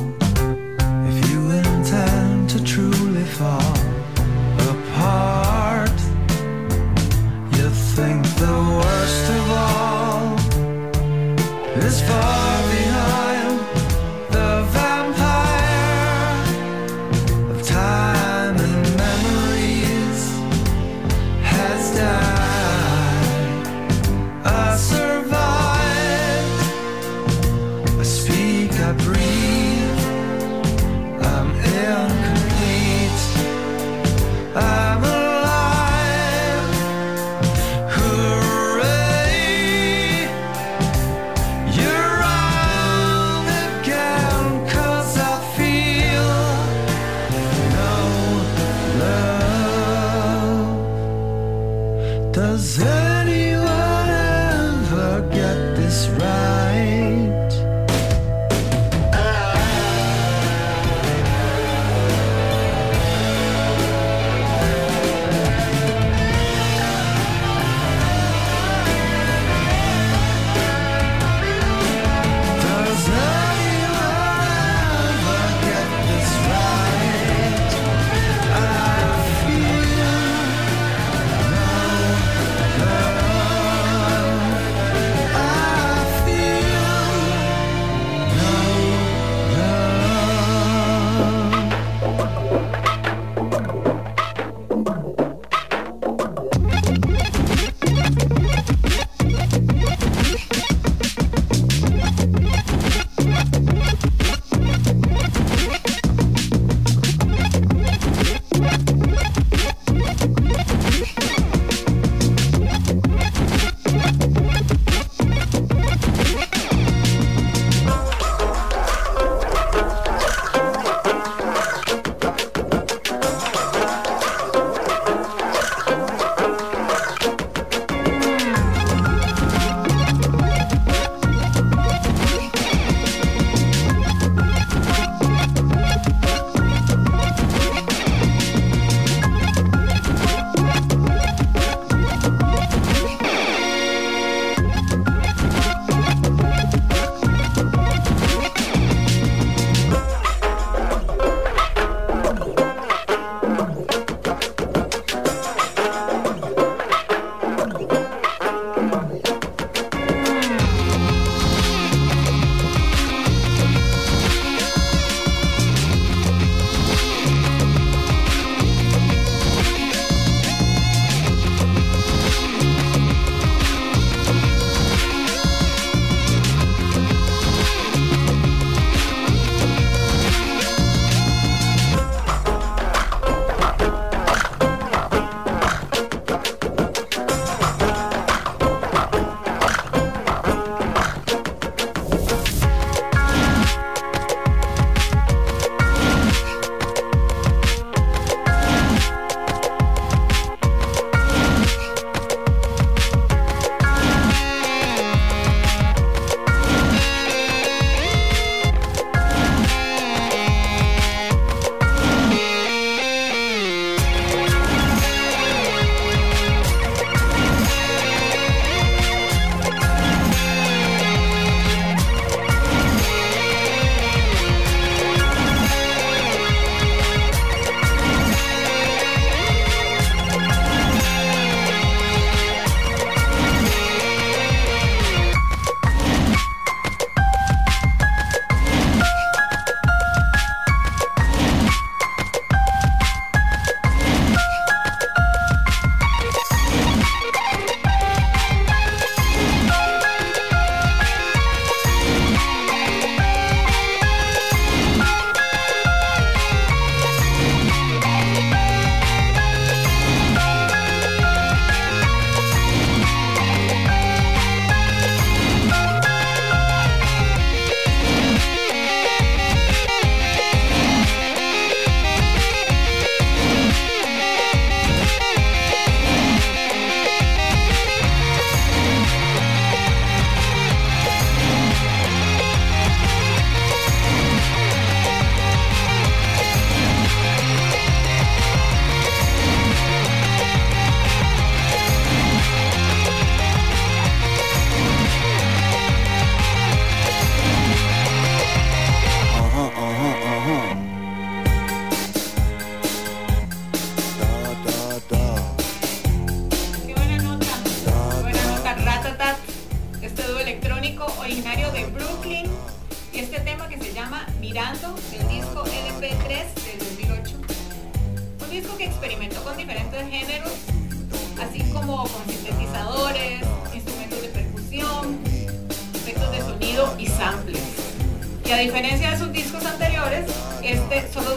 If 1.06 1.30
you 1.30 1.50
intend 1.50 2.50
to 2.50 2.64
truly 2.64 3.24
fall 3.24 3.77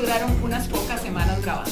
duraron 0.01 0.35
unas 0.43 0.67
pocas 0.67 0.99
semanas 1.01 1.39
grabando. 1.43 1.71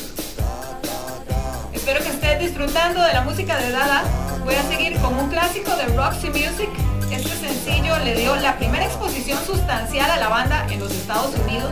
Espero 1.74 2.00
que 2.04 2.10
estés 2.10 2.40
disfrutando 2.40 3.02
de 3.02 3.14
la 3.14 3.22
música 3.22 3.58
de 3.58 3.72
Dada. 3.72 4.04
Voy 4.46 4.54
a 4.54 4.64
seguir 4.64 5.00
con 5.00 5.18
un 5.18 5.30
clásico 5.30 5.76
de 5.76 5.86
Roxy 5.96 6.28
Music. 6.28 6.70
Este 7.12 7.36
sencillo 7.36 7.98
le 8.04 8.16
dio 8.16 8.36
la 8.36 8.56
primera 8.58 8.86
exposición 8.86 9.40
sustancial 9.44 10.12
a 10.12 10.18
la 10.18 10.30
banda 10.30 10.68
en 10.70 10.80
los 10.80 10.92
Estados 10.92 11.34
Unidos 11.48 11.72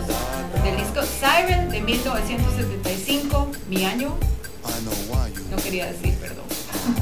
del 0.63 0.77
disco 0.77 1.01
Siren 1.03 1.69
de 1.69 1.79
1975, 1.79 3.51
mi 3.69 3.85
año. 3.85 4.17
No 5.51 5.57
quería 5.57 5.85
decir, 5.85 6.15
perdón. 6.15 6.45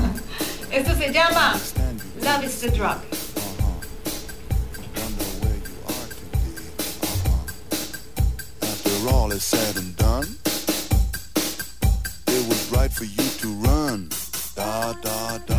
Esto 0.71 0.95
se 0.95 1.13
llama 1.13 1.55
Love 2.21 2.43
is 2.43 2.59
the 2.59 2.69
Drug. 2.71 3.24
all 9.25 9.31
is 9.31 9.43
said 9.43 9.75
and 9.77 9.95
done, 9.95 10.37
it 12.27 12.47
was 12.47 12.71
right 12.71 12.91
for 12.91 13.05
you 13.05 13.27
to 13.39 13.47
run. 13.67 14.07
Da 14.55 14.93
da 15.01 15.37
da. 15.39 15.54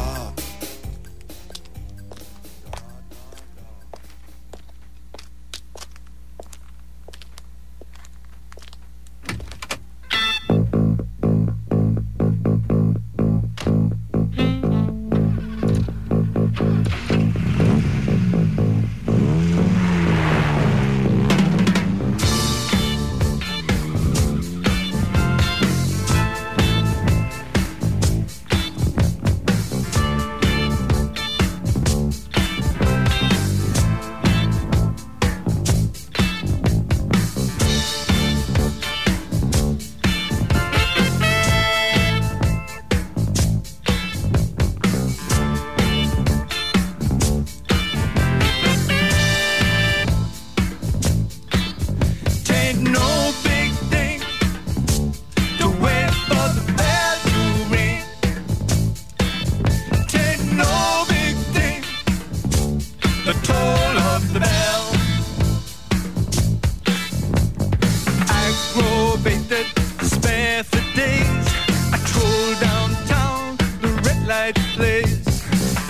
right 74.47 74.55
place. 74.77 75.43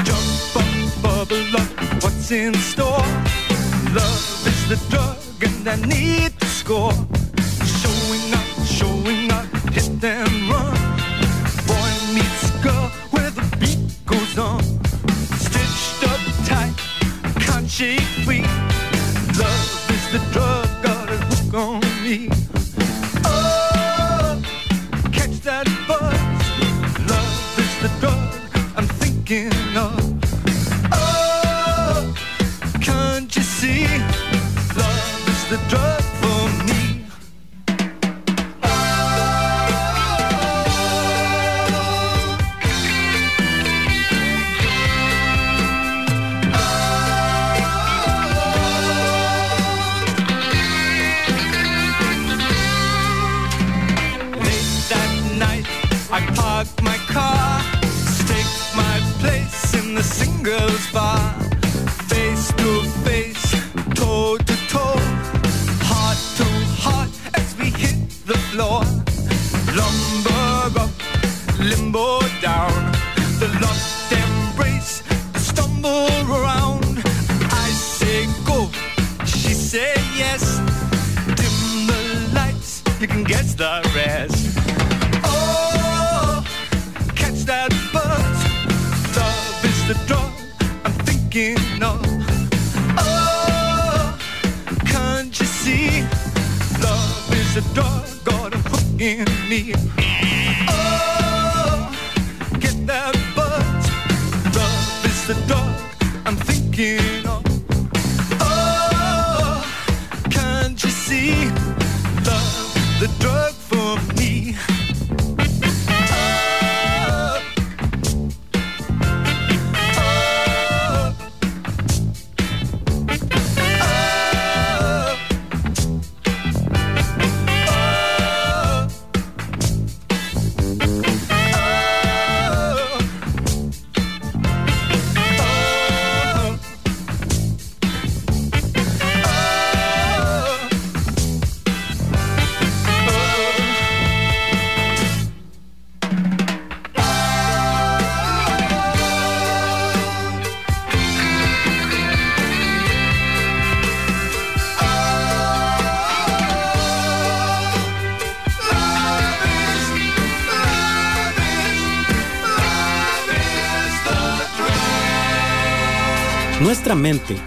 Jump 0.04 0.56
up, 0.56 1.02
bubble 1.02 1.56
up, 1.60 2.02
what's 2.02 2.30
in 2.30 2.54
store? 2.54 3.06
Love 3.92 4.46
is 4.46 4.68
the 4.68 4.78
drug, 4.88 5.18
and 5.42 5.68
I 5.68 5.76
need 5.86 6.38
to 6.40 6.46
score. 6.46 7.15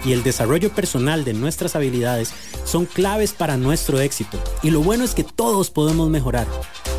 Y 0.06 0.12
el 0.12 0.22
desarrollo 0.22 0.70
personal 0.70 1.22
de 1.22 1.34
nuestras 1.34 1.76
habilidades 1.76 2.32
son 2.64 2.86
claves 2.86 3.34
para 3.34 3.58
nuestro 3.58 4.00
éxito 4.00 4.42
y 4.62 4.70
lo 4.70 4.80
bueno 4.80 5.04
es 5.04 5.14
que 5.14 5.22
todos 5.22 5.70
podemos 5.70 6.08
mejorar. 6.08 6.46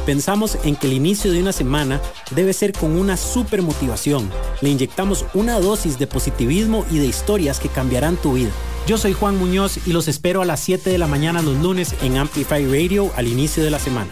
Pensamos 0.05 0.59
en 0.64 0.76
que 0.76 0.86
el 0.86 0.93
inicio 0.93 1.32
de 1.32 1.41
una 1.41 1.53
semana 1.53 1.99
debe 2.36 2.53
ser 2.53 2.74
con 2.74 2.91
una 2.91 3.18
super 3.18 3.64
motivación. 3.64 4.30
Le 4.62 4.70
inyectamos 4.70 5.26
una 5.34 5.59
dosis 5.59 5.97
de 5.97 6.05
positivismo 6.05 6.86
y 6.91 6.99
de 6.99 7.07
historias 7.07 7.59
que 7.59 7.70
cambiarán 7.70 8.16
tu 8.18 8.34
vida. 8.34 8.51
Yo 8.86 8.97
soy 8.99 9.14
Juan 9.14 9.38
Muñoz 9.38 9.88
y 9.88 9.93
los 9.93 10.07
espero 10.07 10.43
a 10.43 10.45
las 10.45 10.59
7 10.59 10.89
de 10.91 10.97
la 10.99 11.07
mañana 11.07 11.41
los 11.41 11.57
lunes 11.57 11.95
en 12.03 12.18
Amplify 12.18 12.64
Radio 12.66 13.12
al 13.16 13.28
inicio 13.28 13.64
de 13.64 13.72
la 13.72 13.80
semana. 13.80 14.12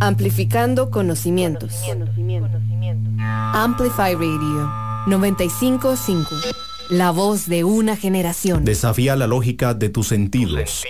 Amplificando 0.00 0.90
conocimientos. 0.90 1.74
Amplify 3.52 4.14
Radio 4.14 4.83
955. 5.06 6.34
La 6.88 7.10
voz 7.10 7.46
de 7.46 7.62
una 7.62 7.94
generación. 7.94 8.64
Desafía 8.64 9.16
la 9.16 9.26
lógica 9.26 9.74
de 9.74 9.90
tus 9.90 10.08
sentidos. 10.08 10.82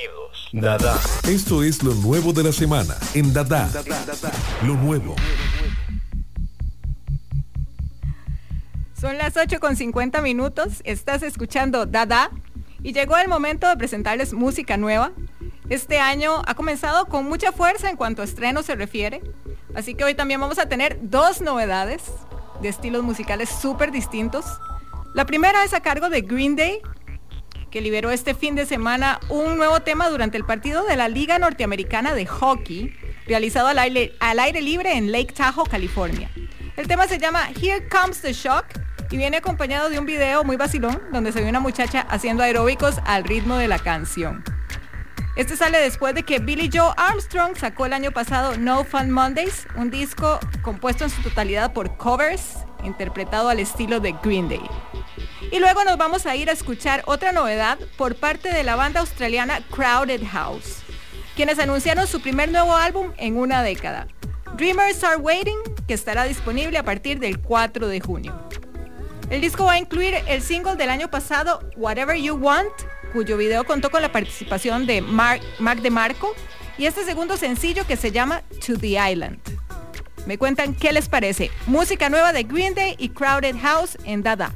Dada. 0.53 1.01
Esto 1.29 1.65
es 1.65 1.83
lo 1.83 1.95
nuevo 1.95 2.33
de 2.33 2.45
la 2.45 2.53
semana 2.53 2.95
en 3.15 3.33
Dada. 3.33 3.69
Lo 4.65 4.75
nuevo. 4.75 5.17
Son 9.01 9.19
las 9.19 9.37
8 9.37 9.59
con 9.59 9.75
50 9.75 10.23
minutos. 10.23 10.81
Estás 10.85 11.25
escuchando 11.25 11.85
Dada. 11.85 12.31
Y 12.85 12.93
llegó 12.93 13.17
el 13.17 13.27
momento 13.27 13.69
de 13.69 13.77
presentarles 13.77 14.33
música 14.33 14.77
nueva. 14.77 15.11
Este 15.71 15.99
año 15.99 16.43
ha 16.47 16.55
comenzado 16.55 17.07
con 17.07 17.25
mucha 17.25 17.51
fuerza 17.51 17.91
en 17.91 17.97
cuanto 17.97 18.23
a 18.23 18.27
estreno 18.27 18.63
se 18.63 18.77
refiere. 18.77 19.23
Así 19.75 19.95
que 19.95 20.05
hoy 20.05 20.15
también 20.15 20.41
vamos 20.41 20.59
a 20.61 20.69
tener 20.69 20.99
dos 21.03 21.41
novedades 21.41 22.03
de 22.61 22.69
estilos 22.69 23.03
musicales 23.03 23.49
súper 23.49 23.91
distintos. 23.91 24.45
La 25.15 25.25
primera 25.25 25.65
es 25.65 25.75
a 25.75 25.81
cargo 25.81 26.09
de 26.09 26.23
Green 26.23 26.57
Day, 26.57 26.81
que 27.71 27.81
liberó 27.81 28.11
este 28.11 28.35
fin 28.35 28.55
de 28.55 28.67
semana 28.67 29.19
un 29.29 29.57
nuevo 29.57 29.81
tema 29.81 30.09
durante 30.09 30.37
el 30.37 30.45
partido 30.45 30.85
de 30.85 30.97
la 30.97 31.09
Liga 31.09 31.39
Norteamericana 31.39 32.15
de 32.15 32.27
Hockey, 32.27 32.95
realizado 33.27 33.69
al 33.69 33.79
aire, 33.79 34.13
al 34.21 34.39
aire 34.39 34.63
libre 34.63 34.97
en 34.97 35.11
Lake 35.11 35.33
Tahoe, 35.33 35.69
California. 35.69 36.31
El 36.77 36.89
tema 36.89 37.07
se 37.07 37.19
llama 37.19 37.49
Here 37.51 37.89
Comes 37.89 38.21
the 38.21 38.33
Shock 38.33 38.67
y 39.11 39.17
viene 39.17 39.37
acompañado 39.37 39.91
de 39.91 39.99
un 39.99 40.07
video 40.07 40.45
muy 40.45 40.57
vacilón 40.57 41.01
donde 41.13 41.33
se 41.33 41.41
ve 41.41 41.49
una 41.49 41.61
muchacha 41.61 42.01
haciendo 42.09 42.43
aeróbicos 42.43 42.97
al 43.05 43.25
ritmo 43.25 43.57
de 43.57 43.69
la 43.69 43.79
canción. 43.79 44.43
Este 45.37 45.57
sale 45.57 45.81
después 45.81 46.15
de 46.15 46.23
que 46.23 46.39
Billy 46.39 46.71
Joe 46.73 46.93
Armstrong 46.97 47.57
sacó 47.57 47.87
el 47.87 47.93
año 47.93 48.13
pasado 48.13 48.57
No 48.57 48.85
Fun 48.85 49.11
Mondays, 49.11 49.67
un 49.75 49.91
disco 49.91 50.39
compuesto 50.63 51.03
en 51.03 51.11
su 51.11 51.21
totalidad 51.23 51.73
por 51.73 51.97
covers, 51.97 52.59
interpretado 52.85 53.49
al 53.49 53.59
estilo 53.59 53.99
de 53.99 54.15
Green 54.23 54.49
Day. 54.49 54.63
Y 55.51 55.59
luego 55.59 55.83
nos 55.83 55.99
vamos 55.99 56.27
a 56.27 56.37
ir 56.37 56.51
a 56.51 56.53
escuchar 56.53 57.03
otra 57.07 57.33
novedad 57.33 57.81
por 57.99 58.15
parte 58.15 58.53
de 58.53 58.63
la 58.63 58.77
banda 58.77 59.01
australiana 59.01 59.61
Crowded 59.73 60.23
House, 60.31 60.83
quienes 61.35 61.59
anunciaron 61.59 62.07
su 62.07 62.21
primer 62.21 62.53
nuevo 62.53 62.77
álbum 62.77 63.11
en 63.17 63.37
una 63.37 63.65
década, 63.65 64.07
Dreamers 64.57 65.03
Are 65.03 65.17
Waiting, 65.17 65.59
que 65.89 65.95
estará 65.95 66.25
disponible 66.25 66.79
a 66.79 66.85
partir 66.85 67.19
del 67.19 67.41
4 67.41 67.89
de 67.89 67.99
junio. 67.99 68.41
El 69.31 69.41
disco 69.41 69.65
va 69.65 69.73
a 69.73 69.79
incluir 69.79 70.15
el 70.29 70.43
single 70.43 70.77
del 70.77 70.91
año 70.91 71.11
pasado, 71.11 71.69
Whatever 71.77 72.17
You 72.17 72.37
Want, 72.37 72.71
cuyo 73.15 73.37
video 73.37 73.63
contó 73.63 73.91
con 73.91 74.03
la 74.03 74.11
participación 74.11 74.87
de 74.87 75.01
Mark, 75.01 75.41
Mark 75.61 75.81
DeMarco, 75.81 76.35
y 76.77 76.87
este 76.87 77.05
segundo 77.05 77.37
sencillo 77.37 77.87
que 77.87 77.97
se 77.97 78.11
llama 78.11 78.43
To 78.67 78.77
the 78.77 78.99
Island. 79.11 79.39
Me 80.27 80.37
cuentan 80.37 80.75
qué 80.75 80.93
les 80.93 81.09
parece. 81.09 81.53
Música 81.67 82.11
nueva 82.11 82.33
de 82.33 82.43
Green 82.43 82.75
Day 82.75 82.97
y 82.99 83.11
Crowded 83.11 83.57
House 83.63 83.97
en 84.05 84.25
Dada. 84.25 84.53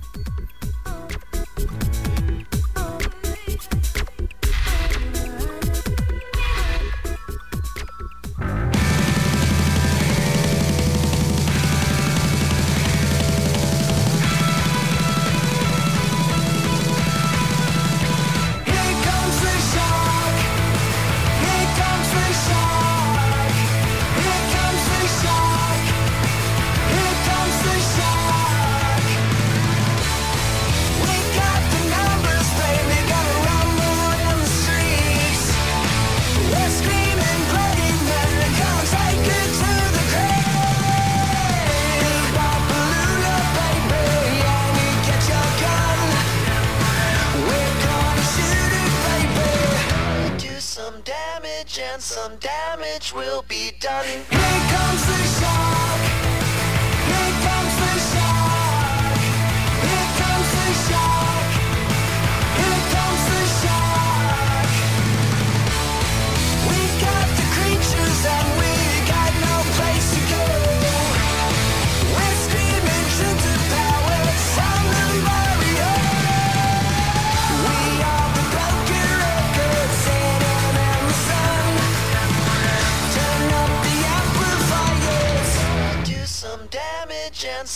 Some 52.19 52.37
damage 52.39 53.15
will 53.15 53.45
be 53.49 53.71
done. 53.79 54.68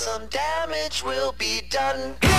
Some 0.02 0.26
damage 0.26 1.04
will 1.04 1.32
be 1.38 1.62
done. 1.70 2.31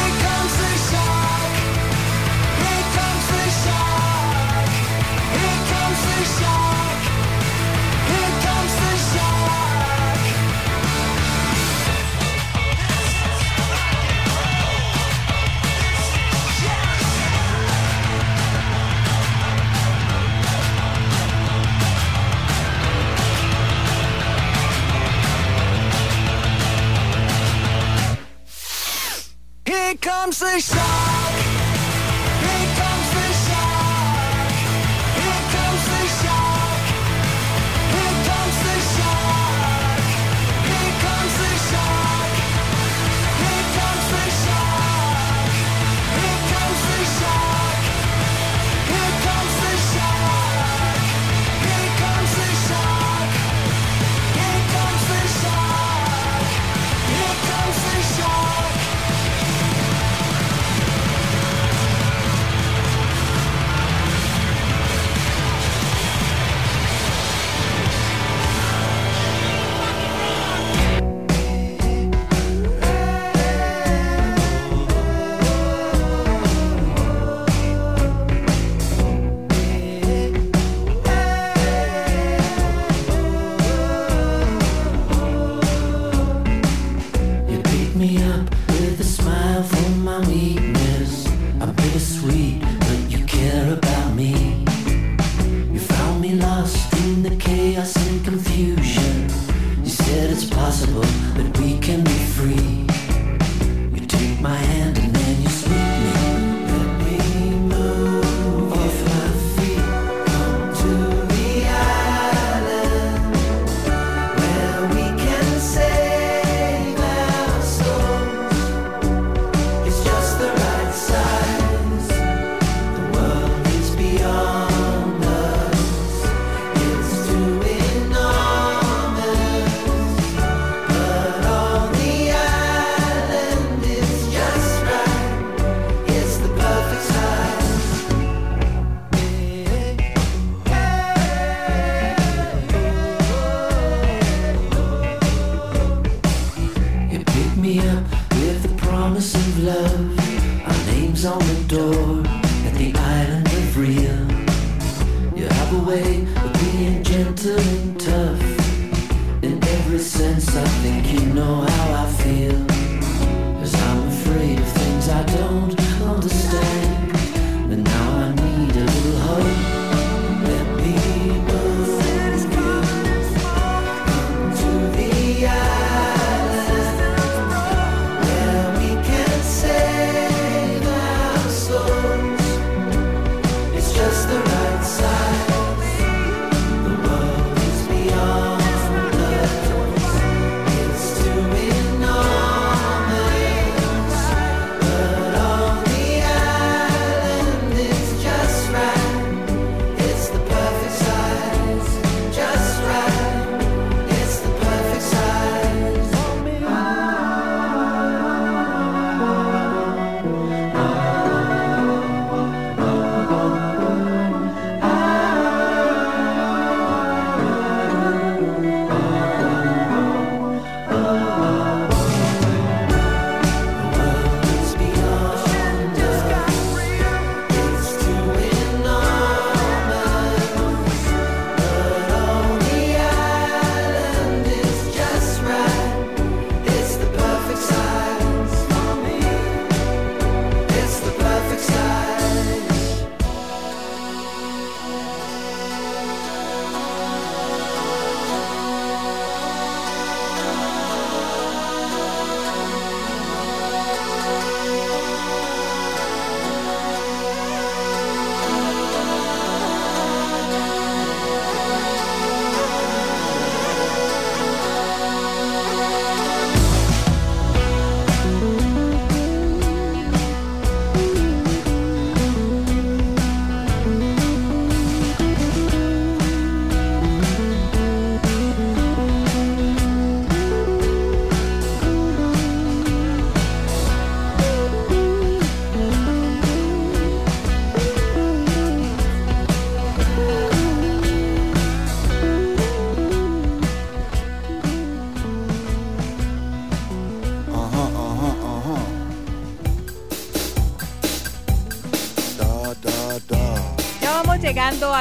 comes 30.04 30.40
the 30.40 30.60
shark. 30.60 31.13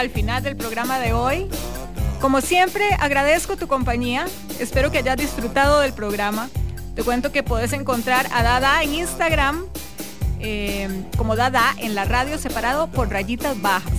Al 0.03 0.11
final 0.11 0.42
del 0.42 0.57
programa 0.57 0.98
de 0.98 1.12
hoy. 1.12 1.46
Como 2.20 2.40
siempre, 2.40 2.84
agradezco 2.98 3.57
tu 3.57 3.68
compañía. 3.68 4.26
Espero 4.59 4.90
que 4.90 4.98
hayas 4.98 5.16
disfrutado 5.16 5.80
del 5.80 5.92
programa. 5.92 6.50
Te 6.96 7.05
cuento 7.05 7.30
que 7.30 7.44
puedes 7.44 7.72
encontrar 7.72 8.26
a 8.32 8.42
Dada 8.42 8.82
en 8.82 8.94
Instagram 8.94 9.64
eh, 10.40 10.88
como 11.16 11.36
Dada 11.36 11.74
en 11.78 11.94
la 11.94 12.05
radio 12.05 12.36
separado 12.36 12.88
por 12.88 13.11
rayitas 13.11 13.61
bajas. 13.62 13.92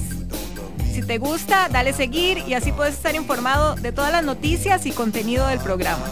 Si 0.93 1.01
te 1.01 1.19
gusta, 1.19 1.69
dale 1.69 1.93
seguir 1.93 2.37
y 2.45 2.53
así 2.53 2.73
puedes 2.73 2.95
estar 2.95 3.15
informado 3.15 3.75
de 3.75 3.93
todas 3.93 4.11
las 4.11 4.25
noticias 4.25 4.85
y 4.85 4.91
contenido 4.91 5.47
del 5.47 5.59
programa. 5.59 6.05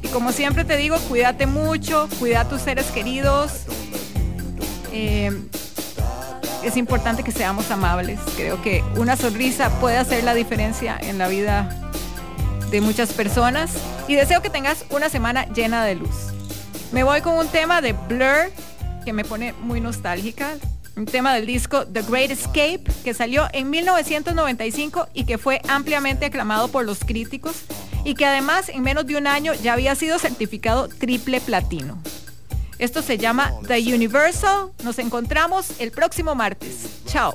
Y 0.00 0.08
como 0.08 0.30
siempre 0.30 0.64
te 0.64 0.76
digo, 0.76 0.96
cuídate 1.08 1.46
mucho, 1.46 2.08
cuida 2.20 2.42
a 2.42 2.48
tus 2.48 2.62
seres 2.62 2.86
queridos. 2.92 3.64
Eh, 4.92 5.32
es 6.64 6.76
importante 6.76 7.22
que 7.22 7.32
seamos 7.32 7.70
amables. 7.70 8.18
Creo 8.36 8.60
que 8.62 8.82
una 8.96 9.16
sonrisa 9.16 9.70
puede 9.80 9.98
hacer 9.98 10.24
la 10.24 10.34
diferencia 10.34 10.98
en 11.00 11.18
la 11.18 11.28
vida 11.28 11.68
de 12.70 12.80
muchas 12.80 13.12
personas. 13.12 13.72
Y 14.08 14.14
deseo 14.14 14.42
que 14.42 14.50
tengas 14.50 14.84
una 14.90 15.08
semana 15.08 15.46
llena 15.46 15.84
de 15.84 15.94
luz. 15.94 16.32
Me 16.92 17.04
voy 17.04 17.20
con 17.20 17.34
un 17.34 17.48
tema 17.48 17.80
de 17.80 17.92
Blur 17.92 18.50
que 19.04 19.12
me 19.12 19.24
pone 19.24 19.52
muy 19.60 19.80
nostálgica. 19.80 20.54
Un 20.96 21.06
tema 21.06 21.34
del 21.34 21.46
disco 21.46 21.86
The 21.86 22.02
Great 22.02 22.30
Escape 22.30 22.84
que 23.02 23.14
salió 23.14 23.48
en 23.52 23.68
1995 23.68 25.08
y 25.12 25.24
que 25.24 25.38
fue 25.38 25.60
ampliamente 25.68 26.26
aclamado 26.26 26.68
por 26.68 26.84
los 26.84 27.00
críticos 27.00 27.62
y 28.04 28.14
que 28.14 28.26
además 28.26 28.68
en 28.68 28.82
menos 28.82 29.06
de 29.06 29.16
un 29.16 29.26
año 29.26 29.54
ya 29.54 29.72
había 29.72 29.94
sido 29.96 30.18
certificado 30.18 30.88
triple 30.88 31.40
platino. 31.40 31.98
Esto 32.78 33.02
se 33.02 33.18
llama 33.18 33.52
The 33.66 33.94
Universal. 33.94 34.70
Nos 34.82 34.98
encontramos 34.98 35.80
el 35.80 35.90
próximo 35.90 36.34
martes. 36.34 36.88
Chao. 37.06 37.34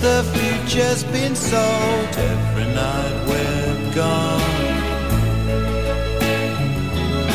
the 0.00 0.24
future's 0.32 1.04
been 1.04 1.36
sold 1.36 2.16
every 2.16 2.64
night 2.74 3.24
we're 3.28 3.94
gone. 3.94 4.40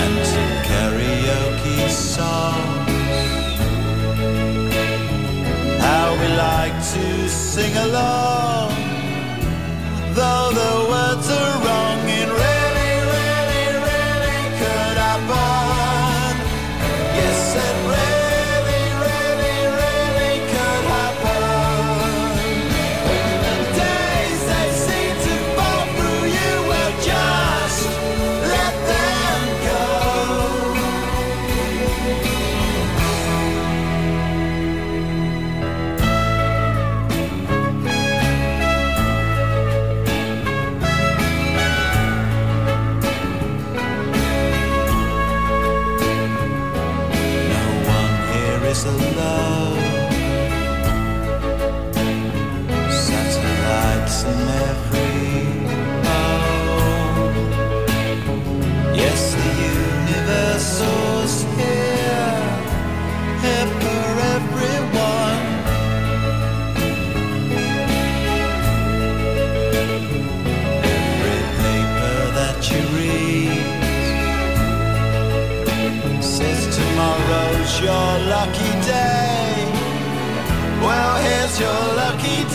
And 0.01 0.26
some 0.34 0.55
karaoke 0.70 1.89
songs. 1.89 2.89
How 5.80 6.07
we 6.20 6.28
like 6.36 6.78
to 6.93 7.30
sing 7.30 7.76
along. 7.78 8.24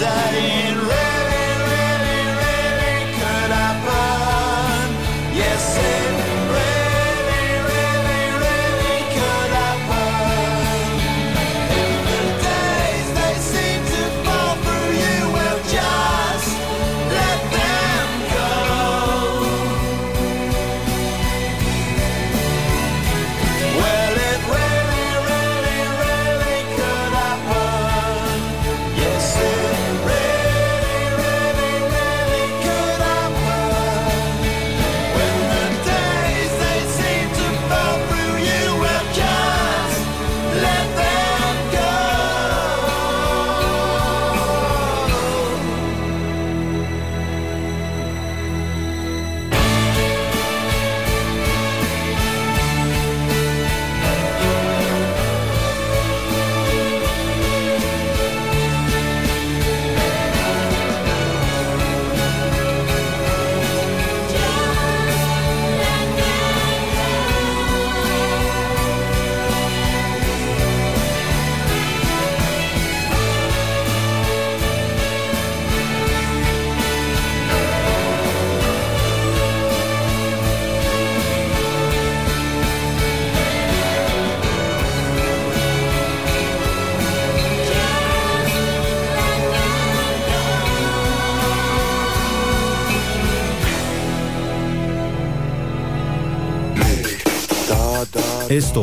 die. 0.01 0.30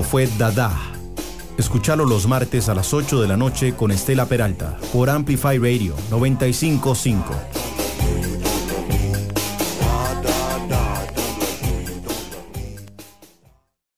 fue 0.07 0.27
Dada. 0.37 0.71
Escuchalo 1.57 2.05
los 2.05 2.27
martes 2.27 2.69
a 2.69 2.75
las 2.75 2.93
8 2.93 3.21
de 3.21 3.27
la 3.27 3.35
noche 3.35 3.75
con 3.75 3.91
Estela 3.91 4.25
Peralta 4.25 4.77
por 4.93 5.09
Amplify 5.09 5.57
Radio 5.57 5.95
955. 6.09 7.56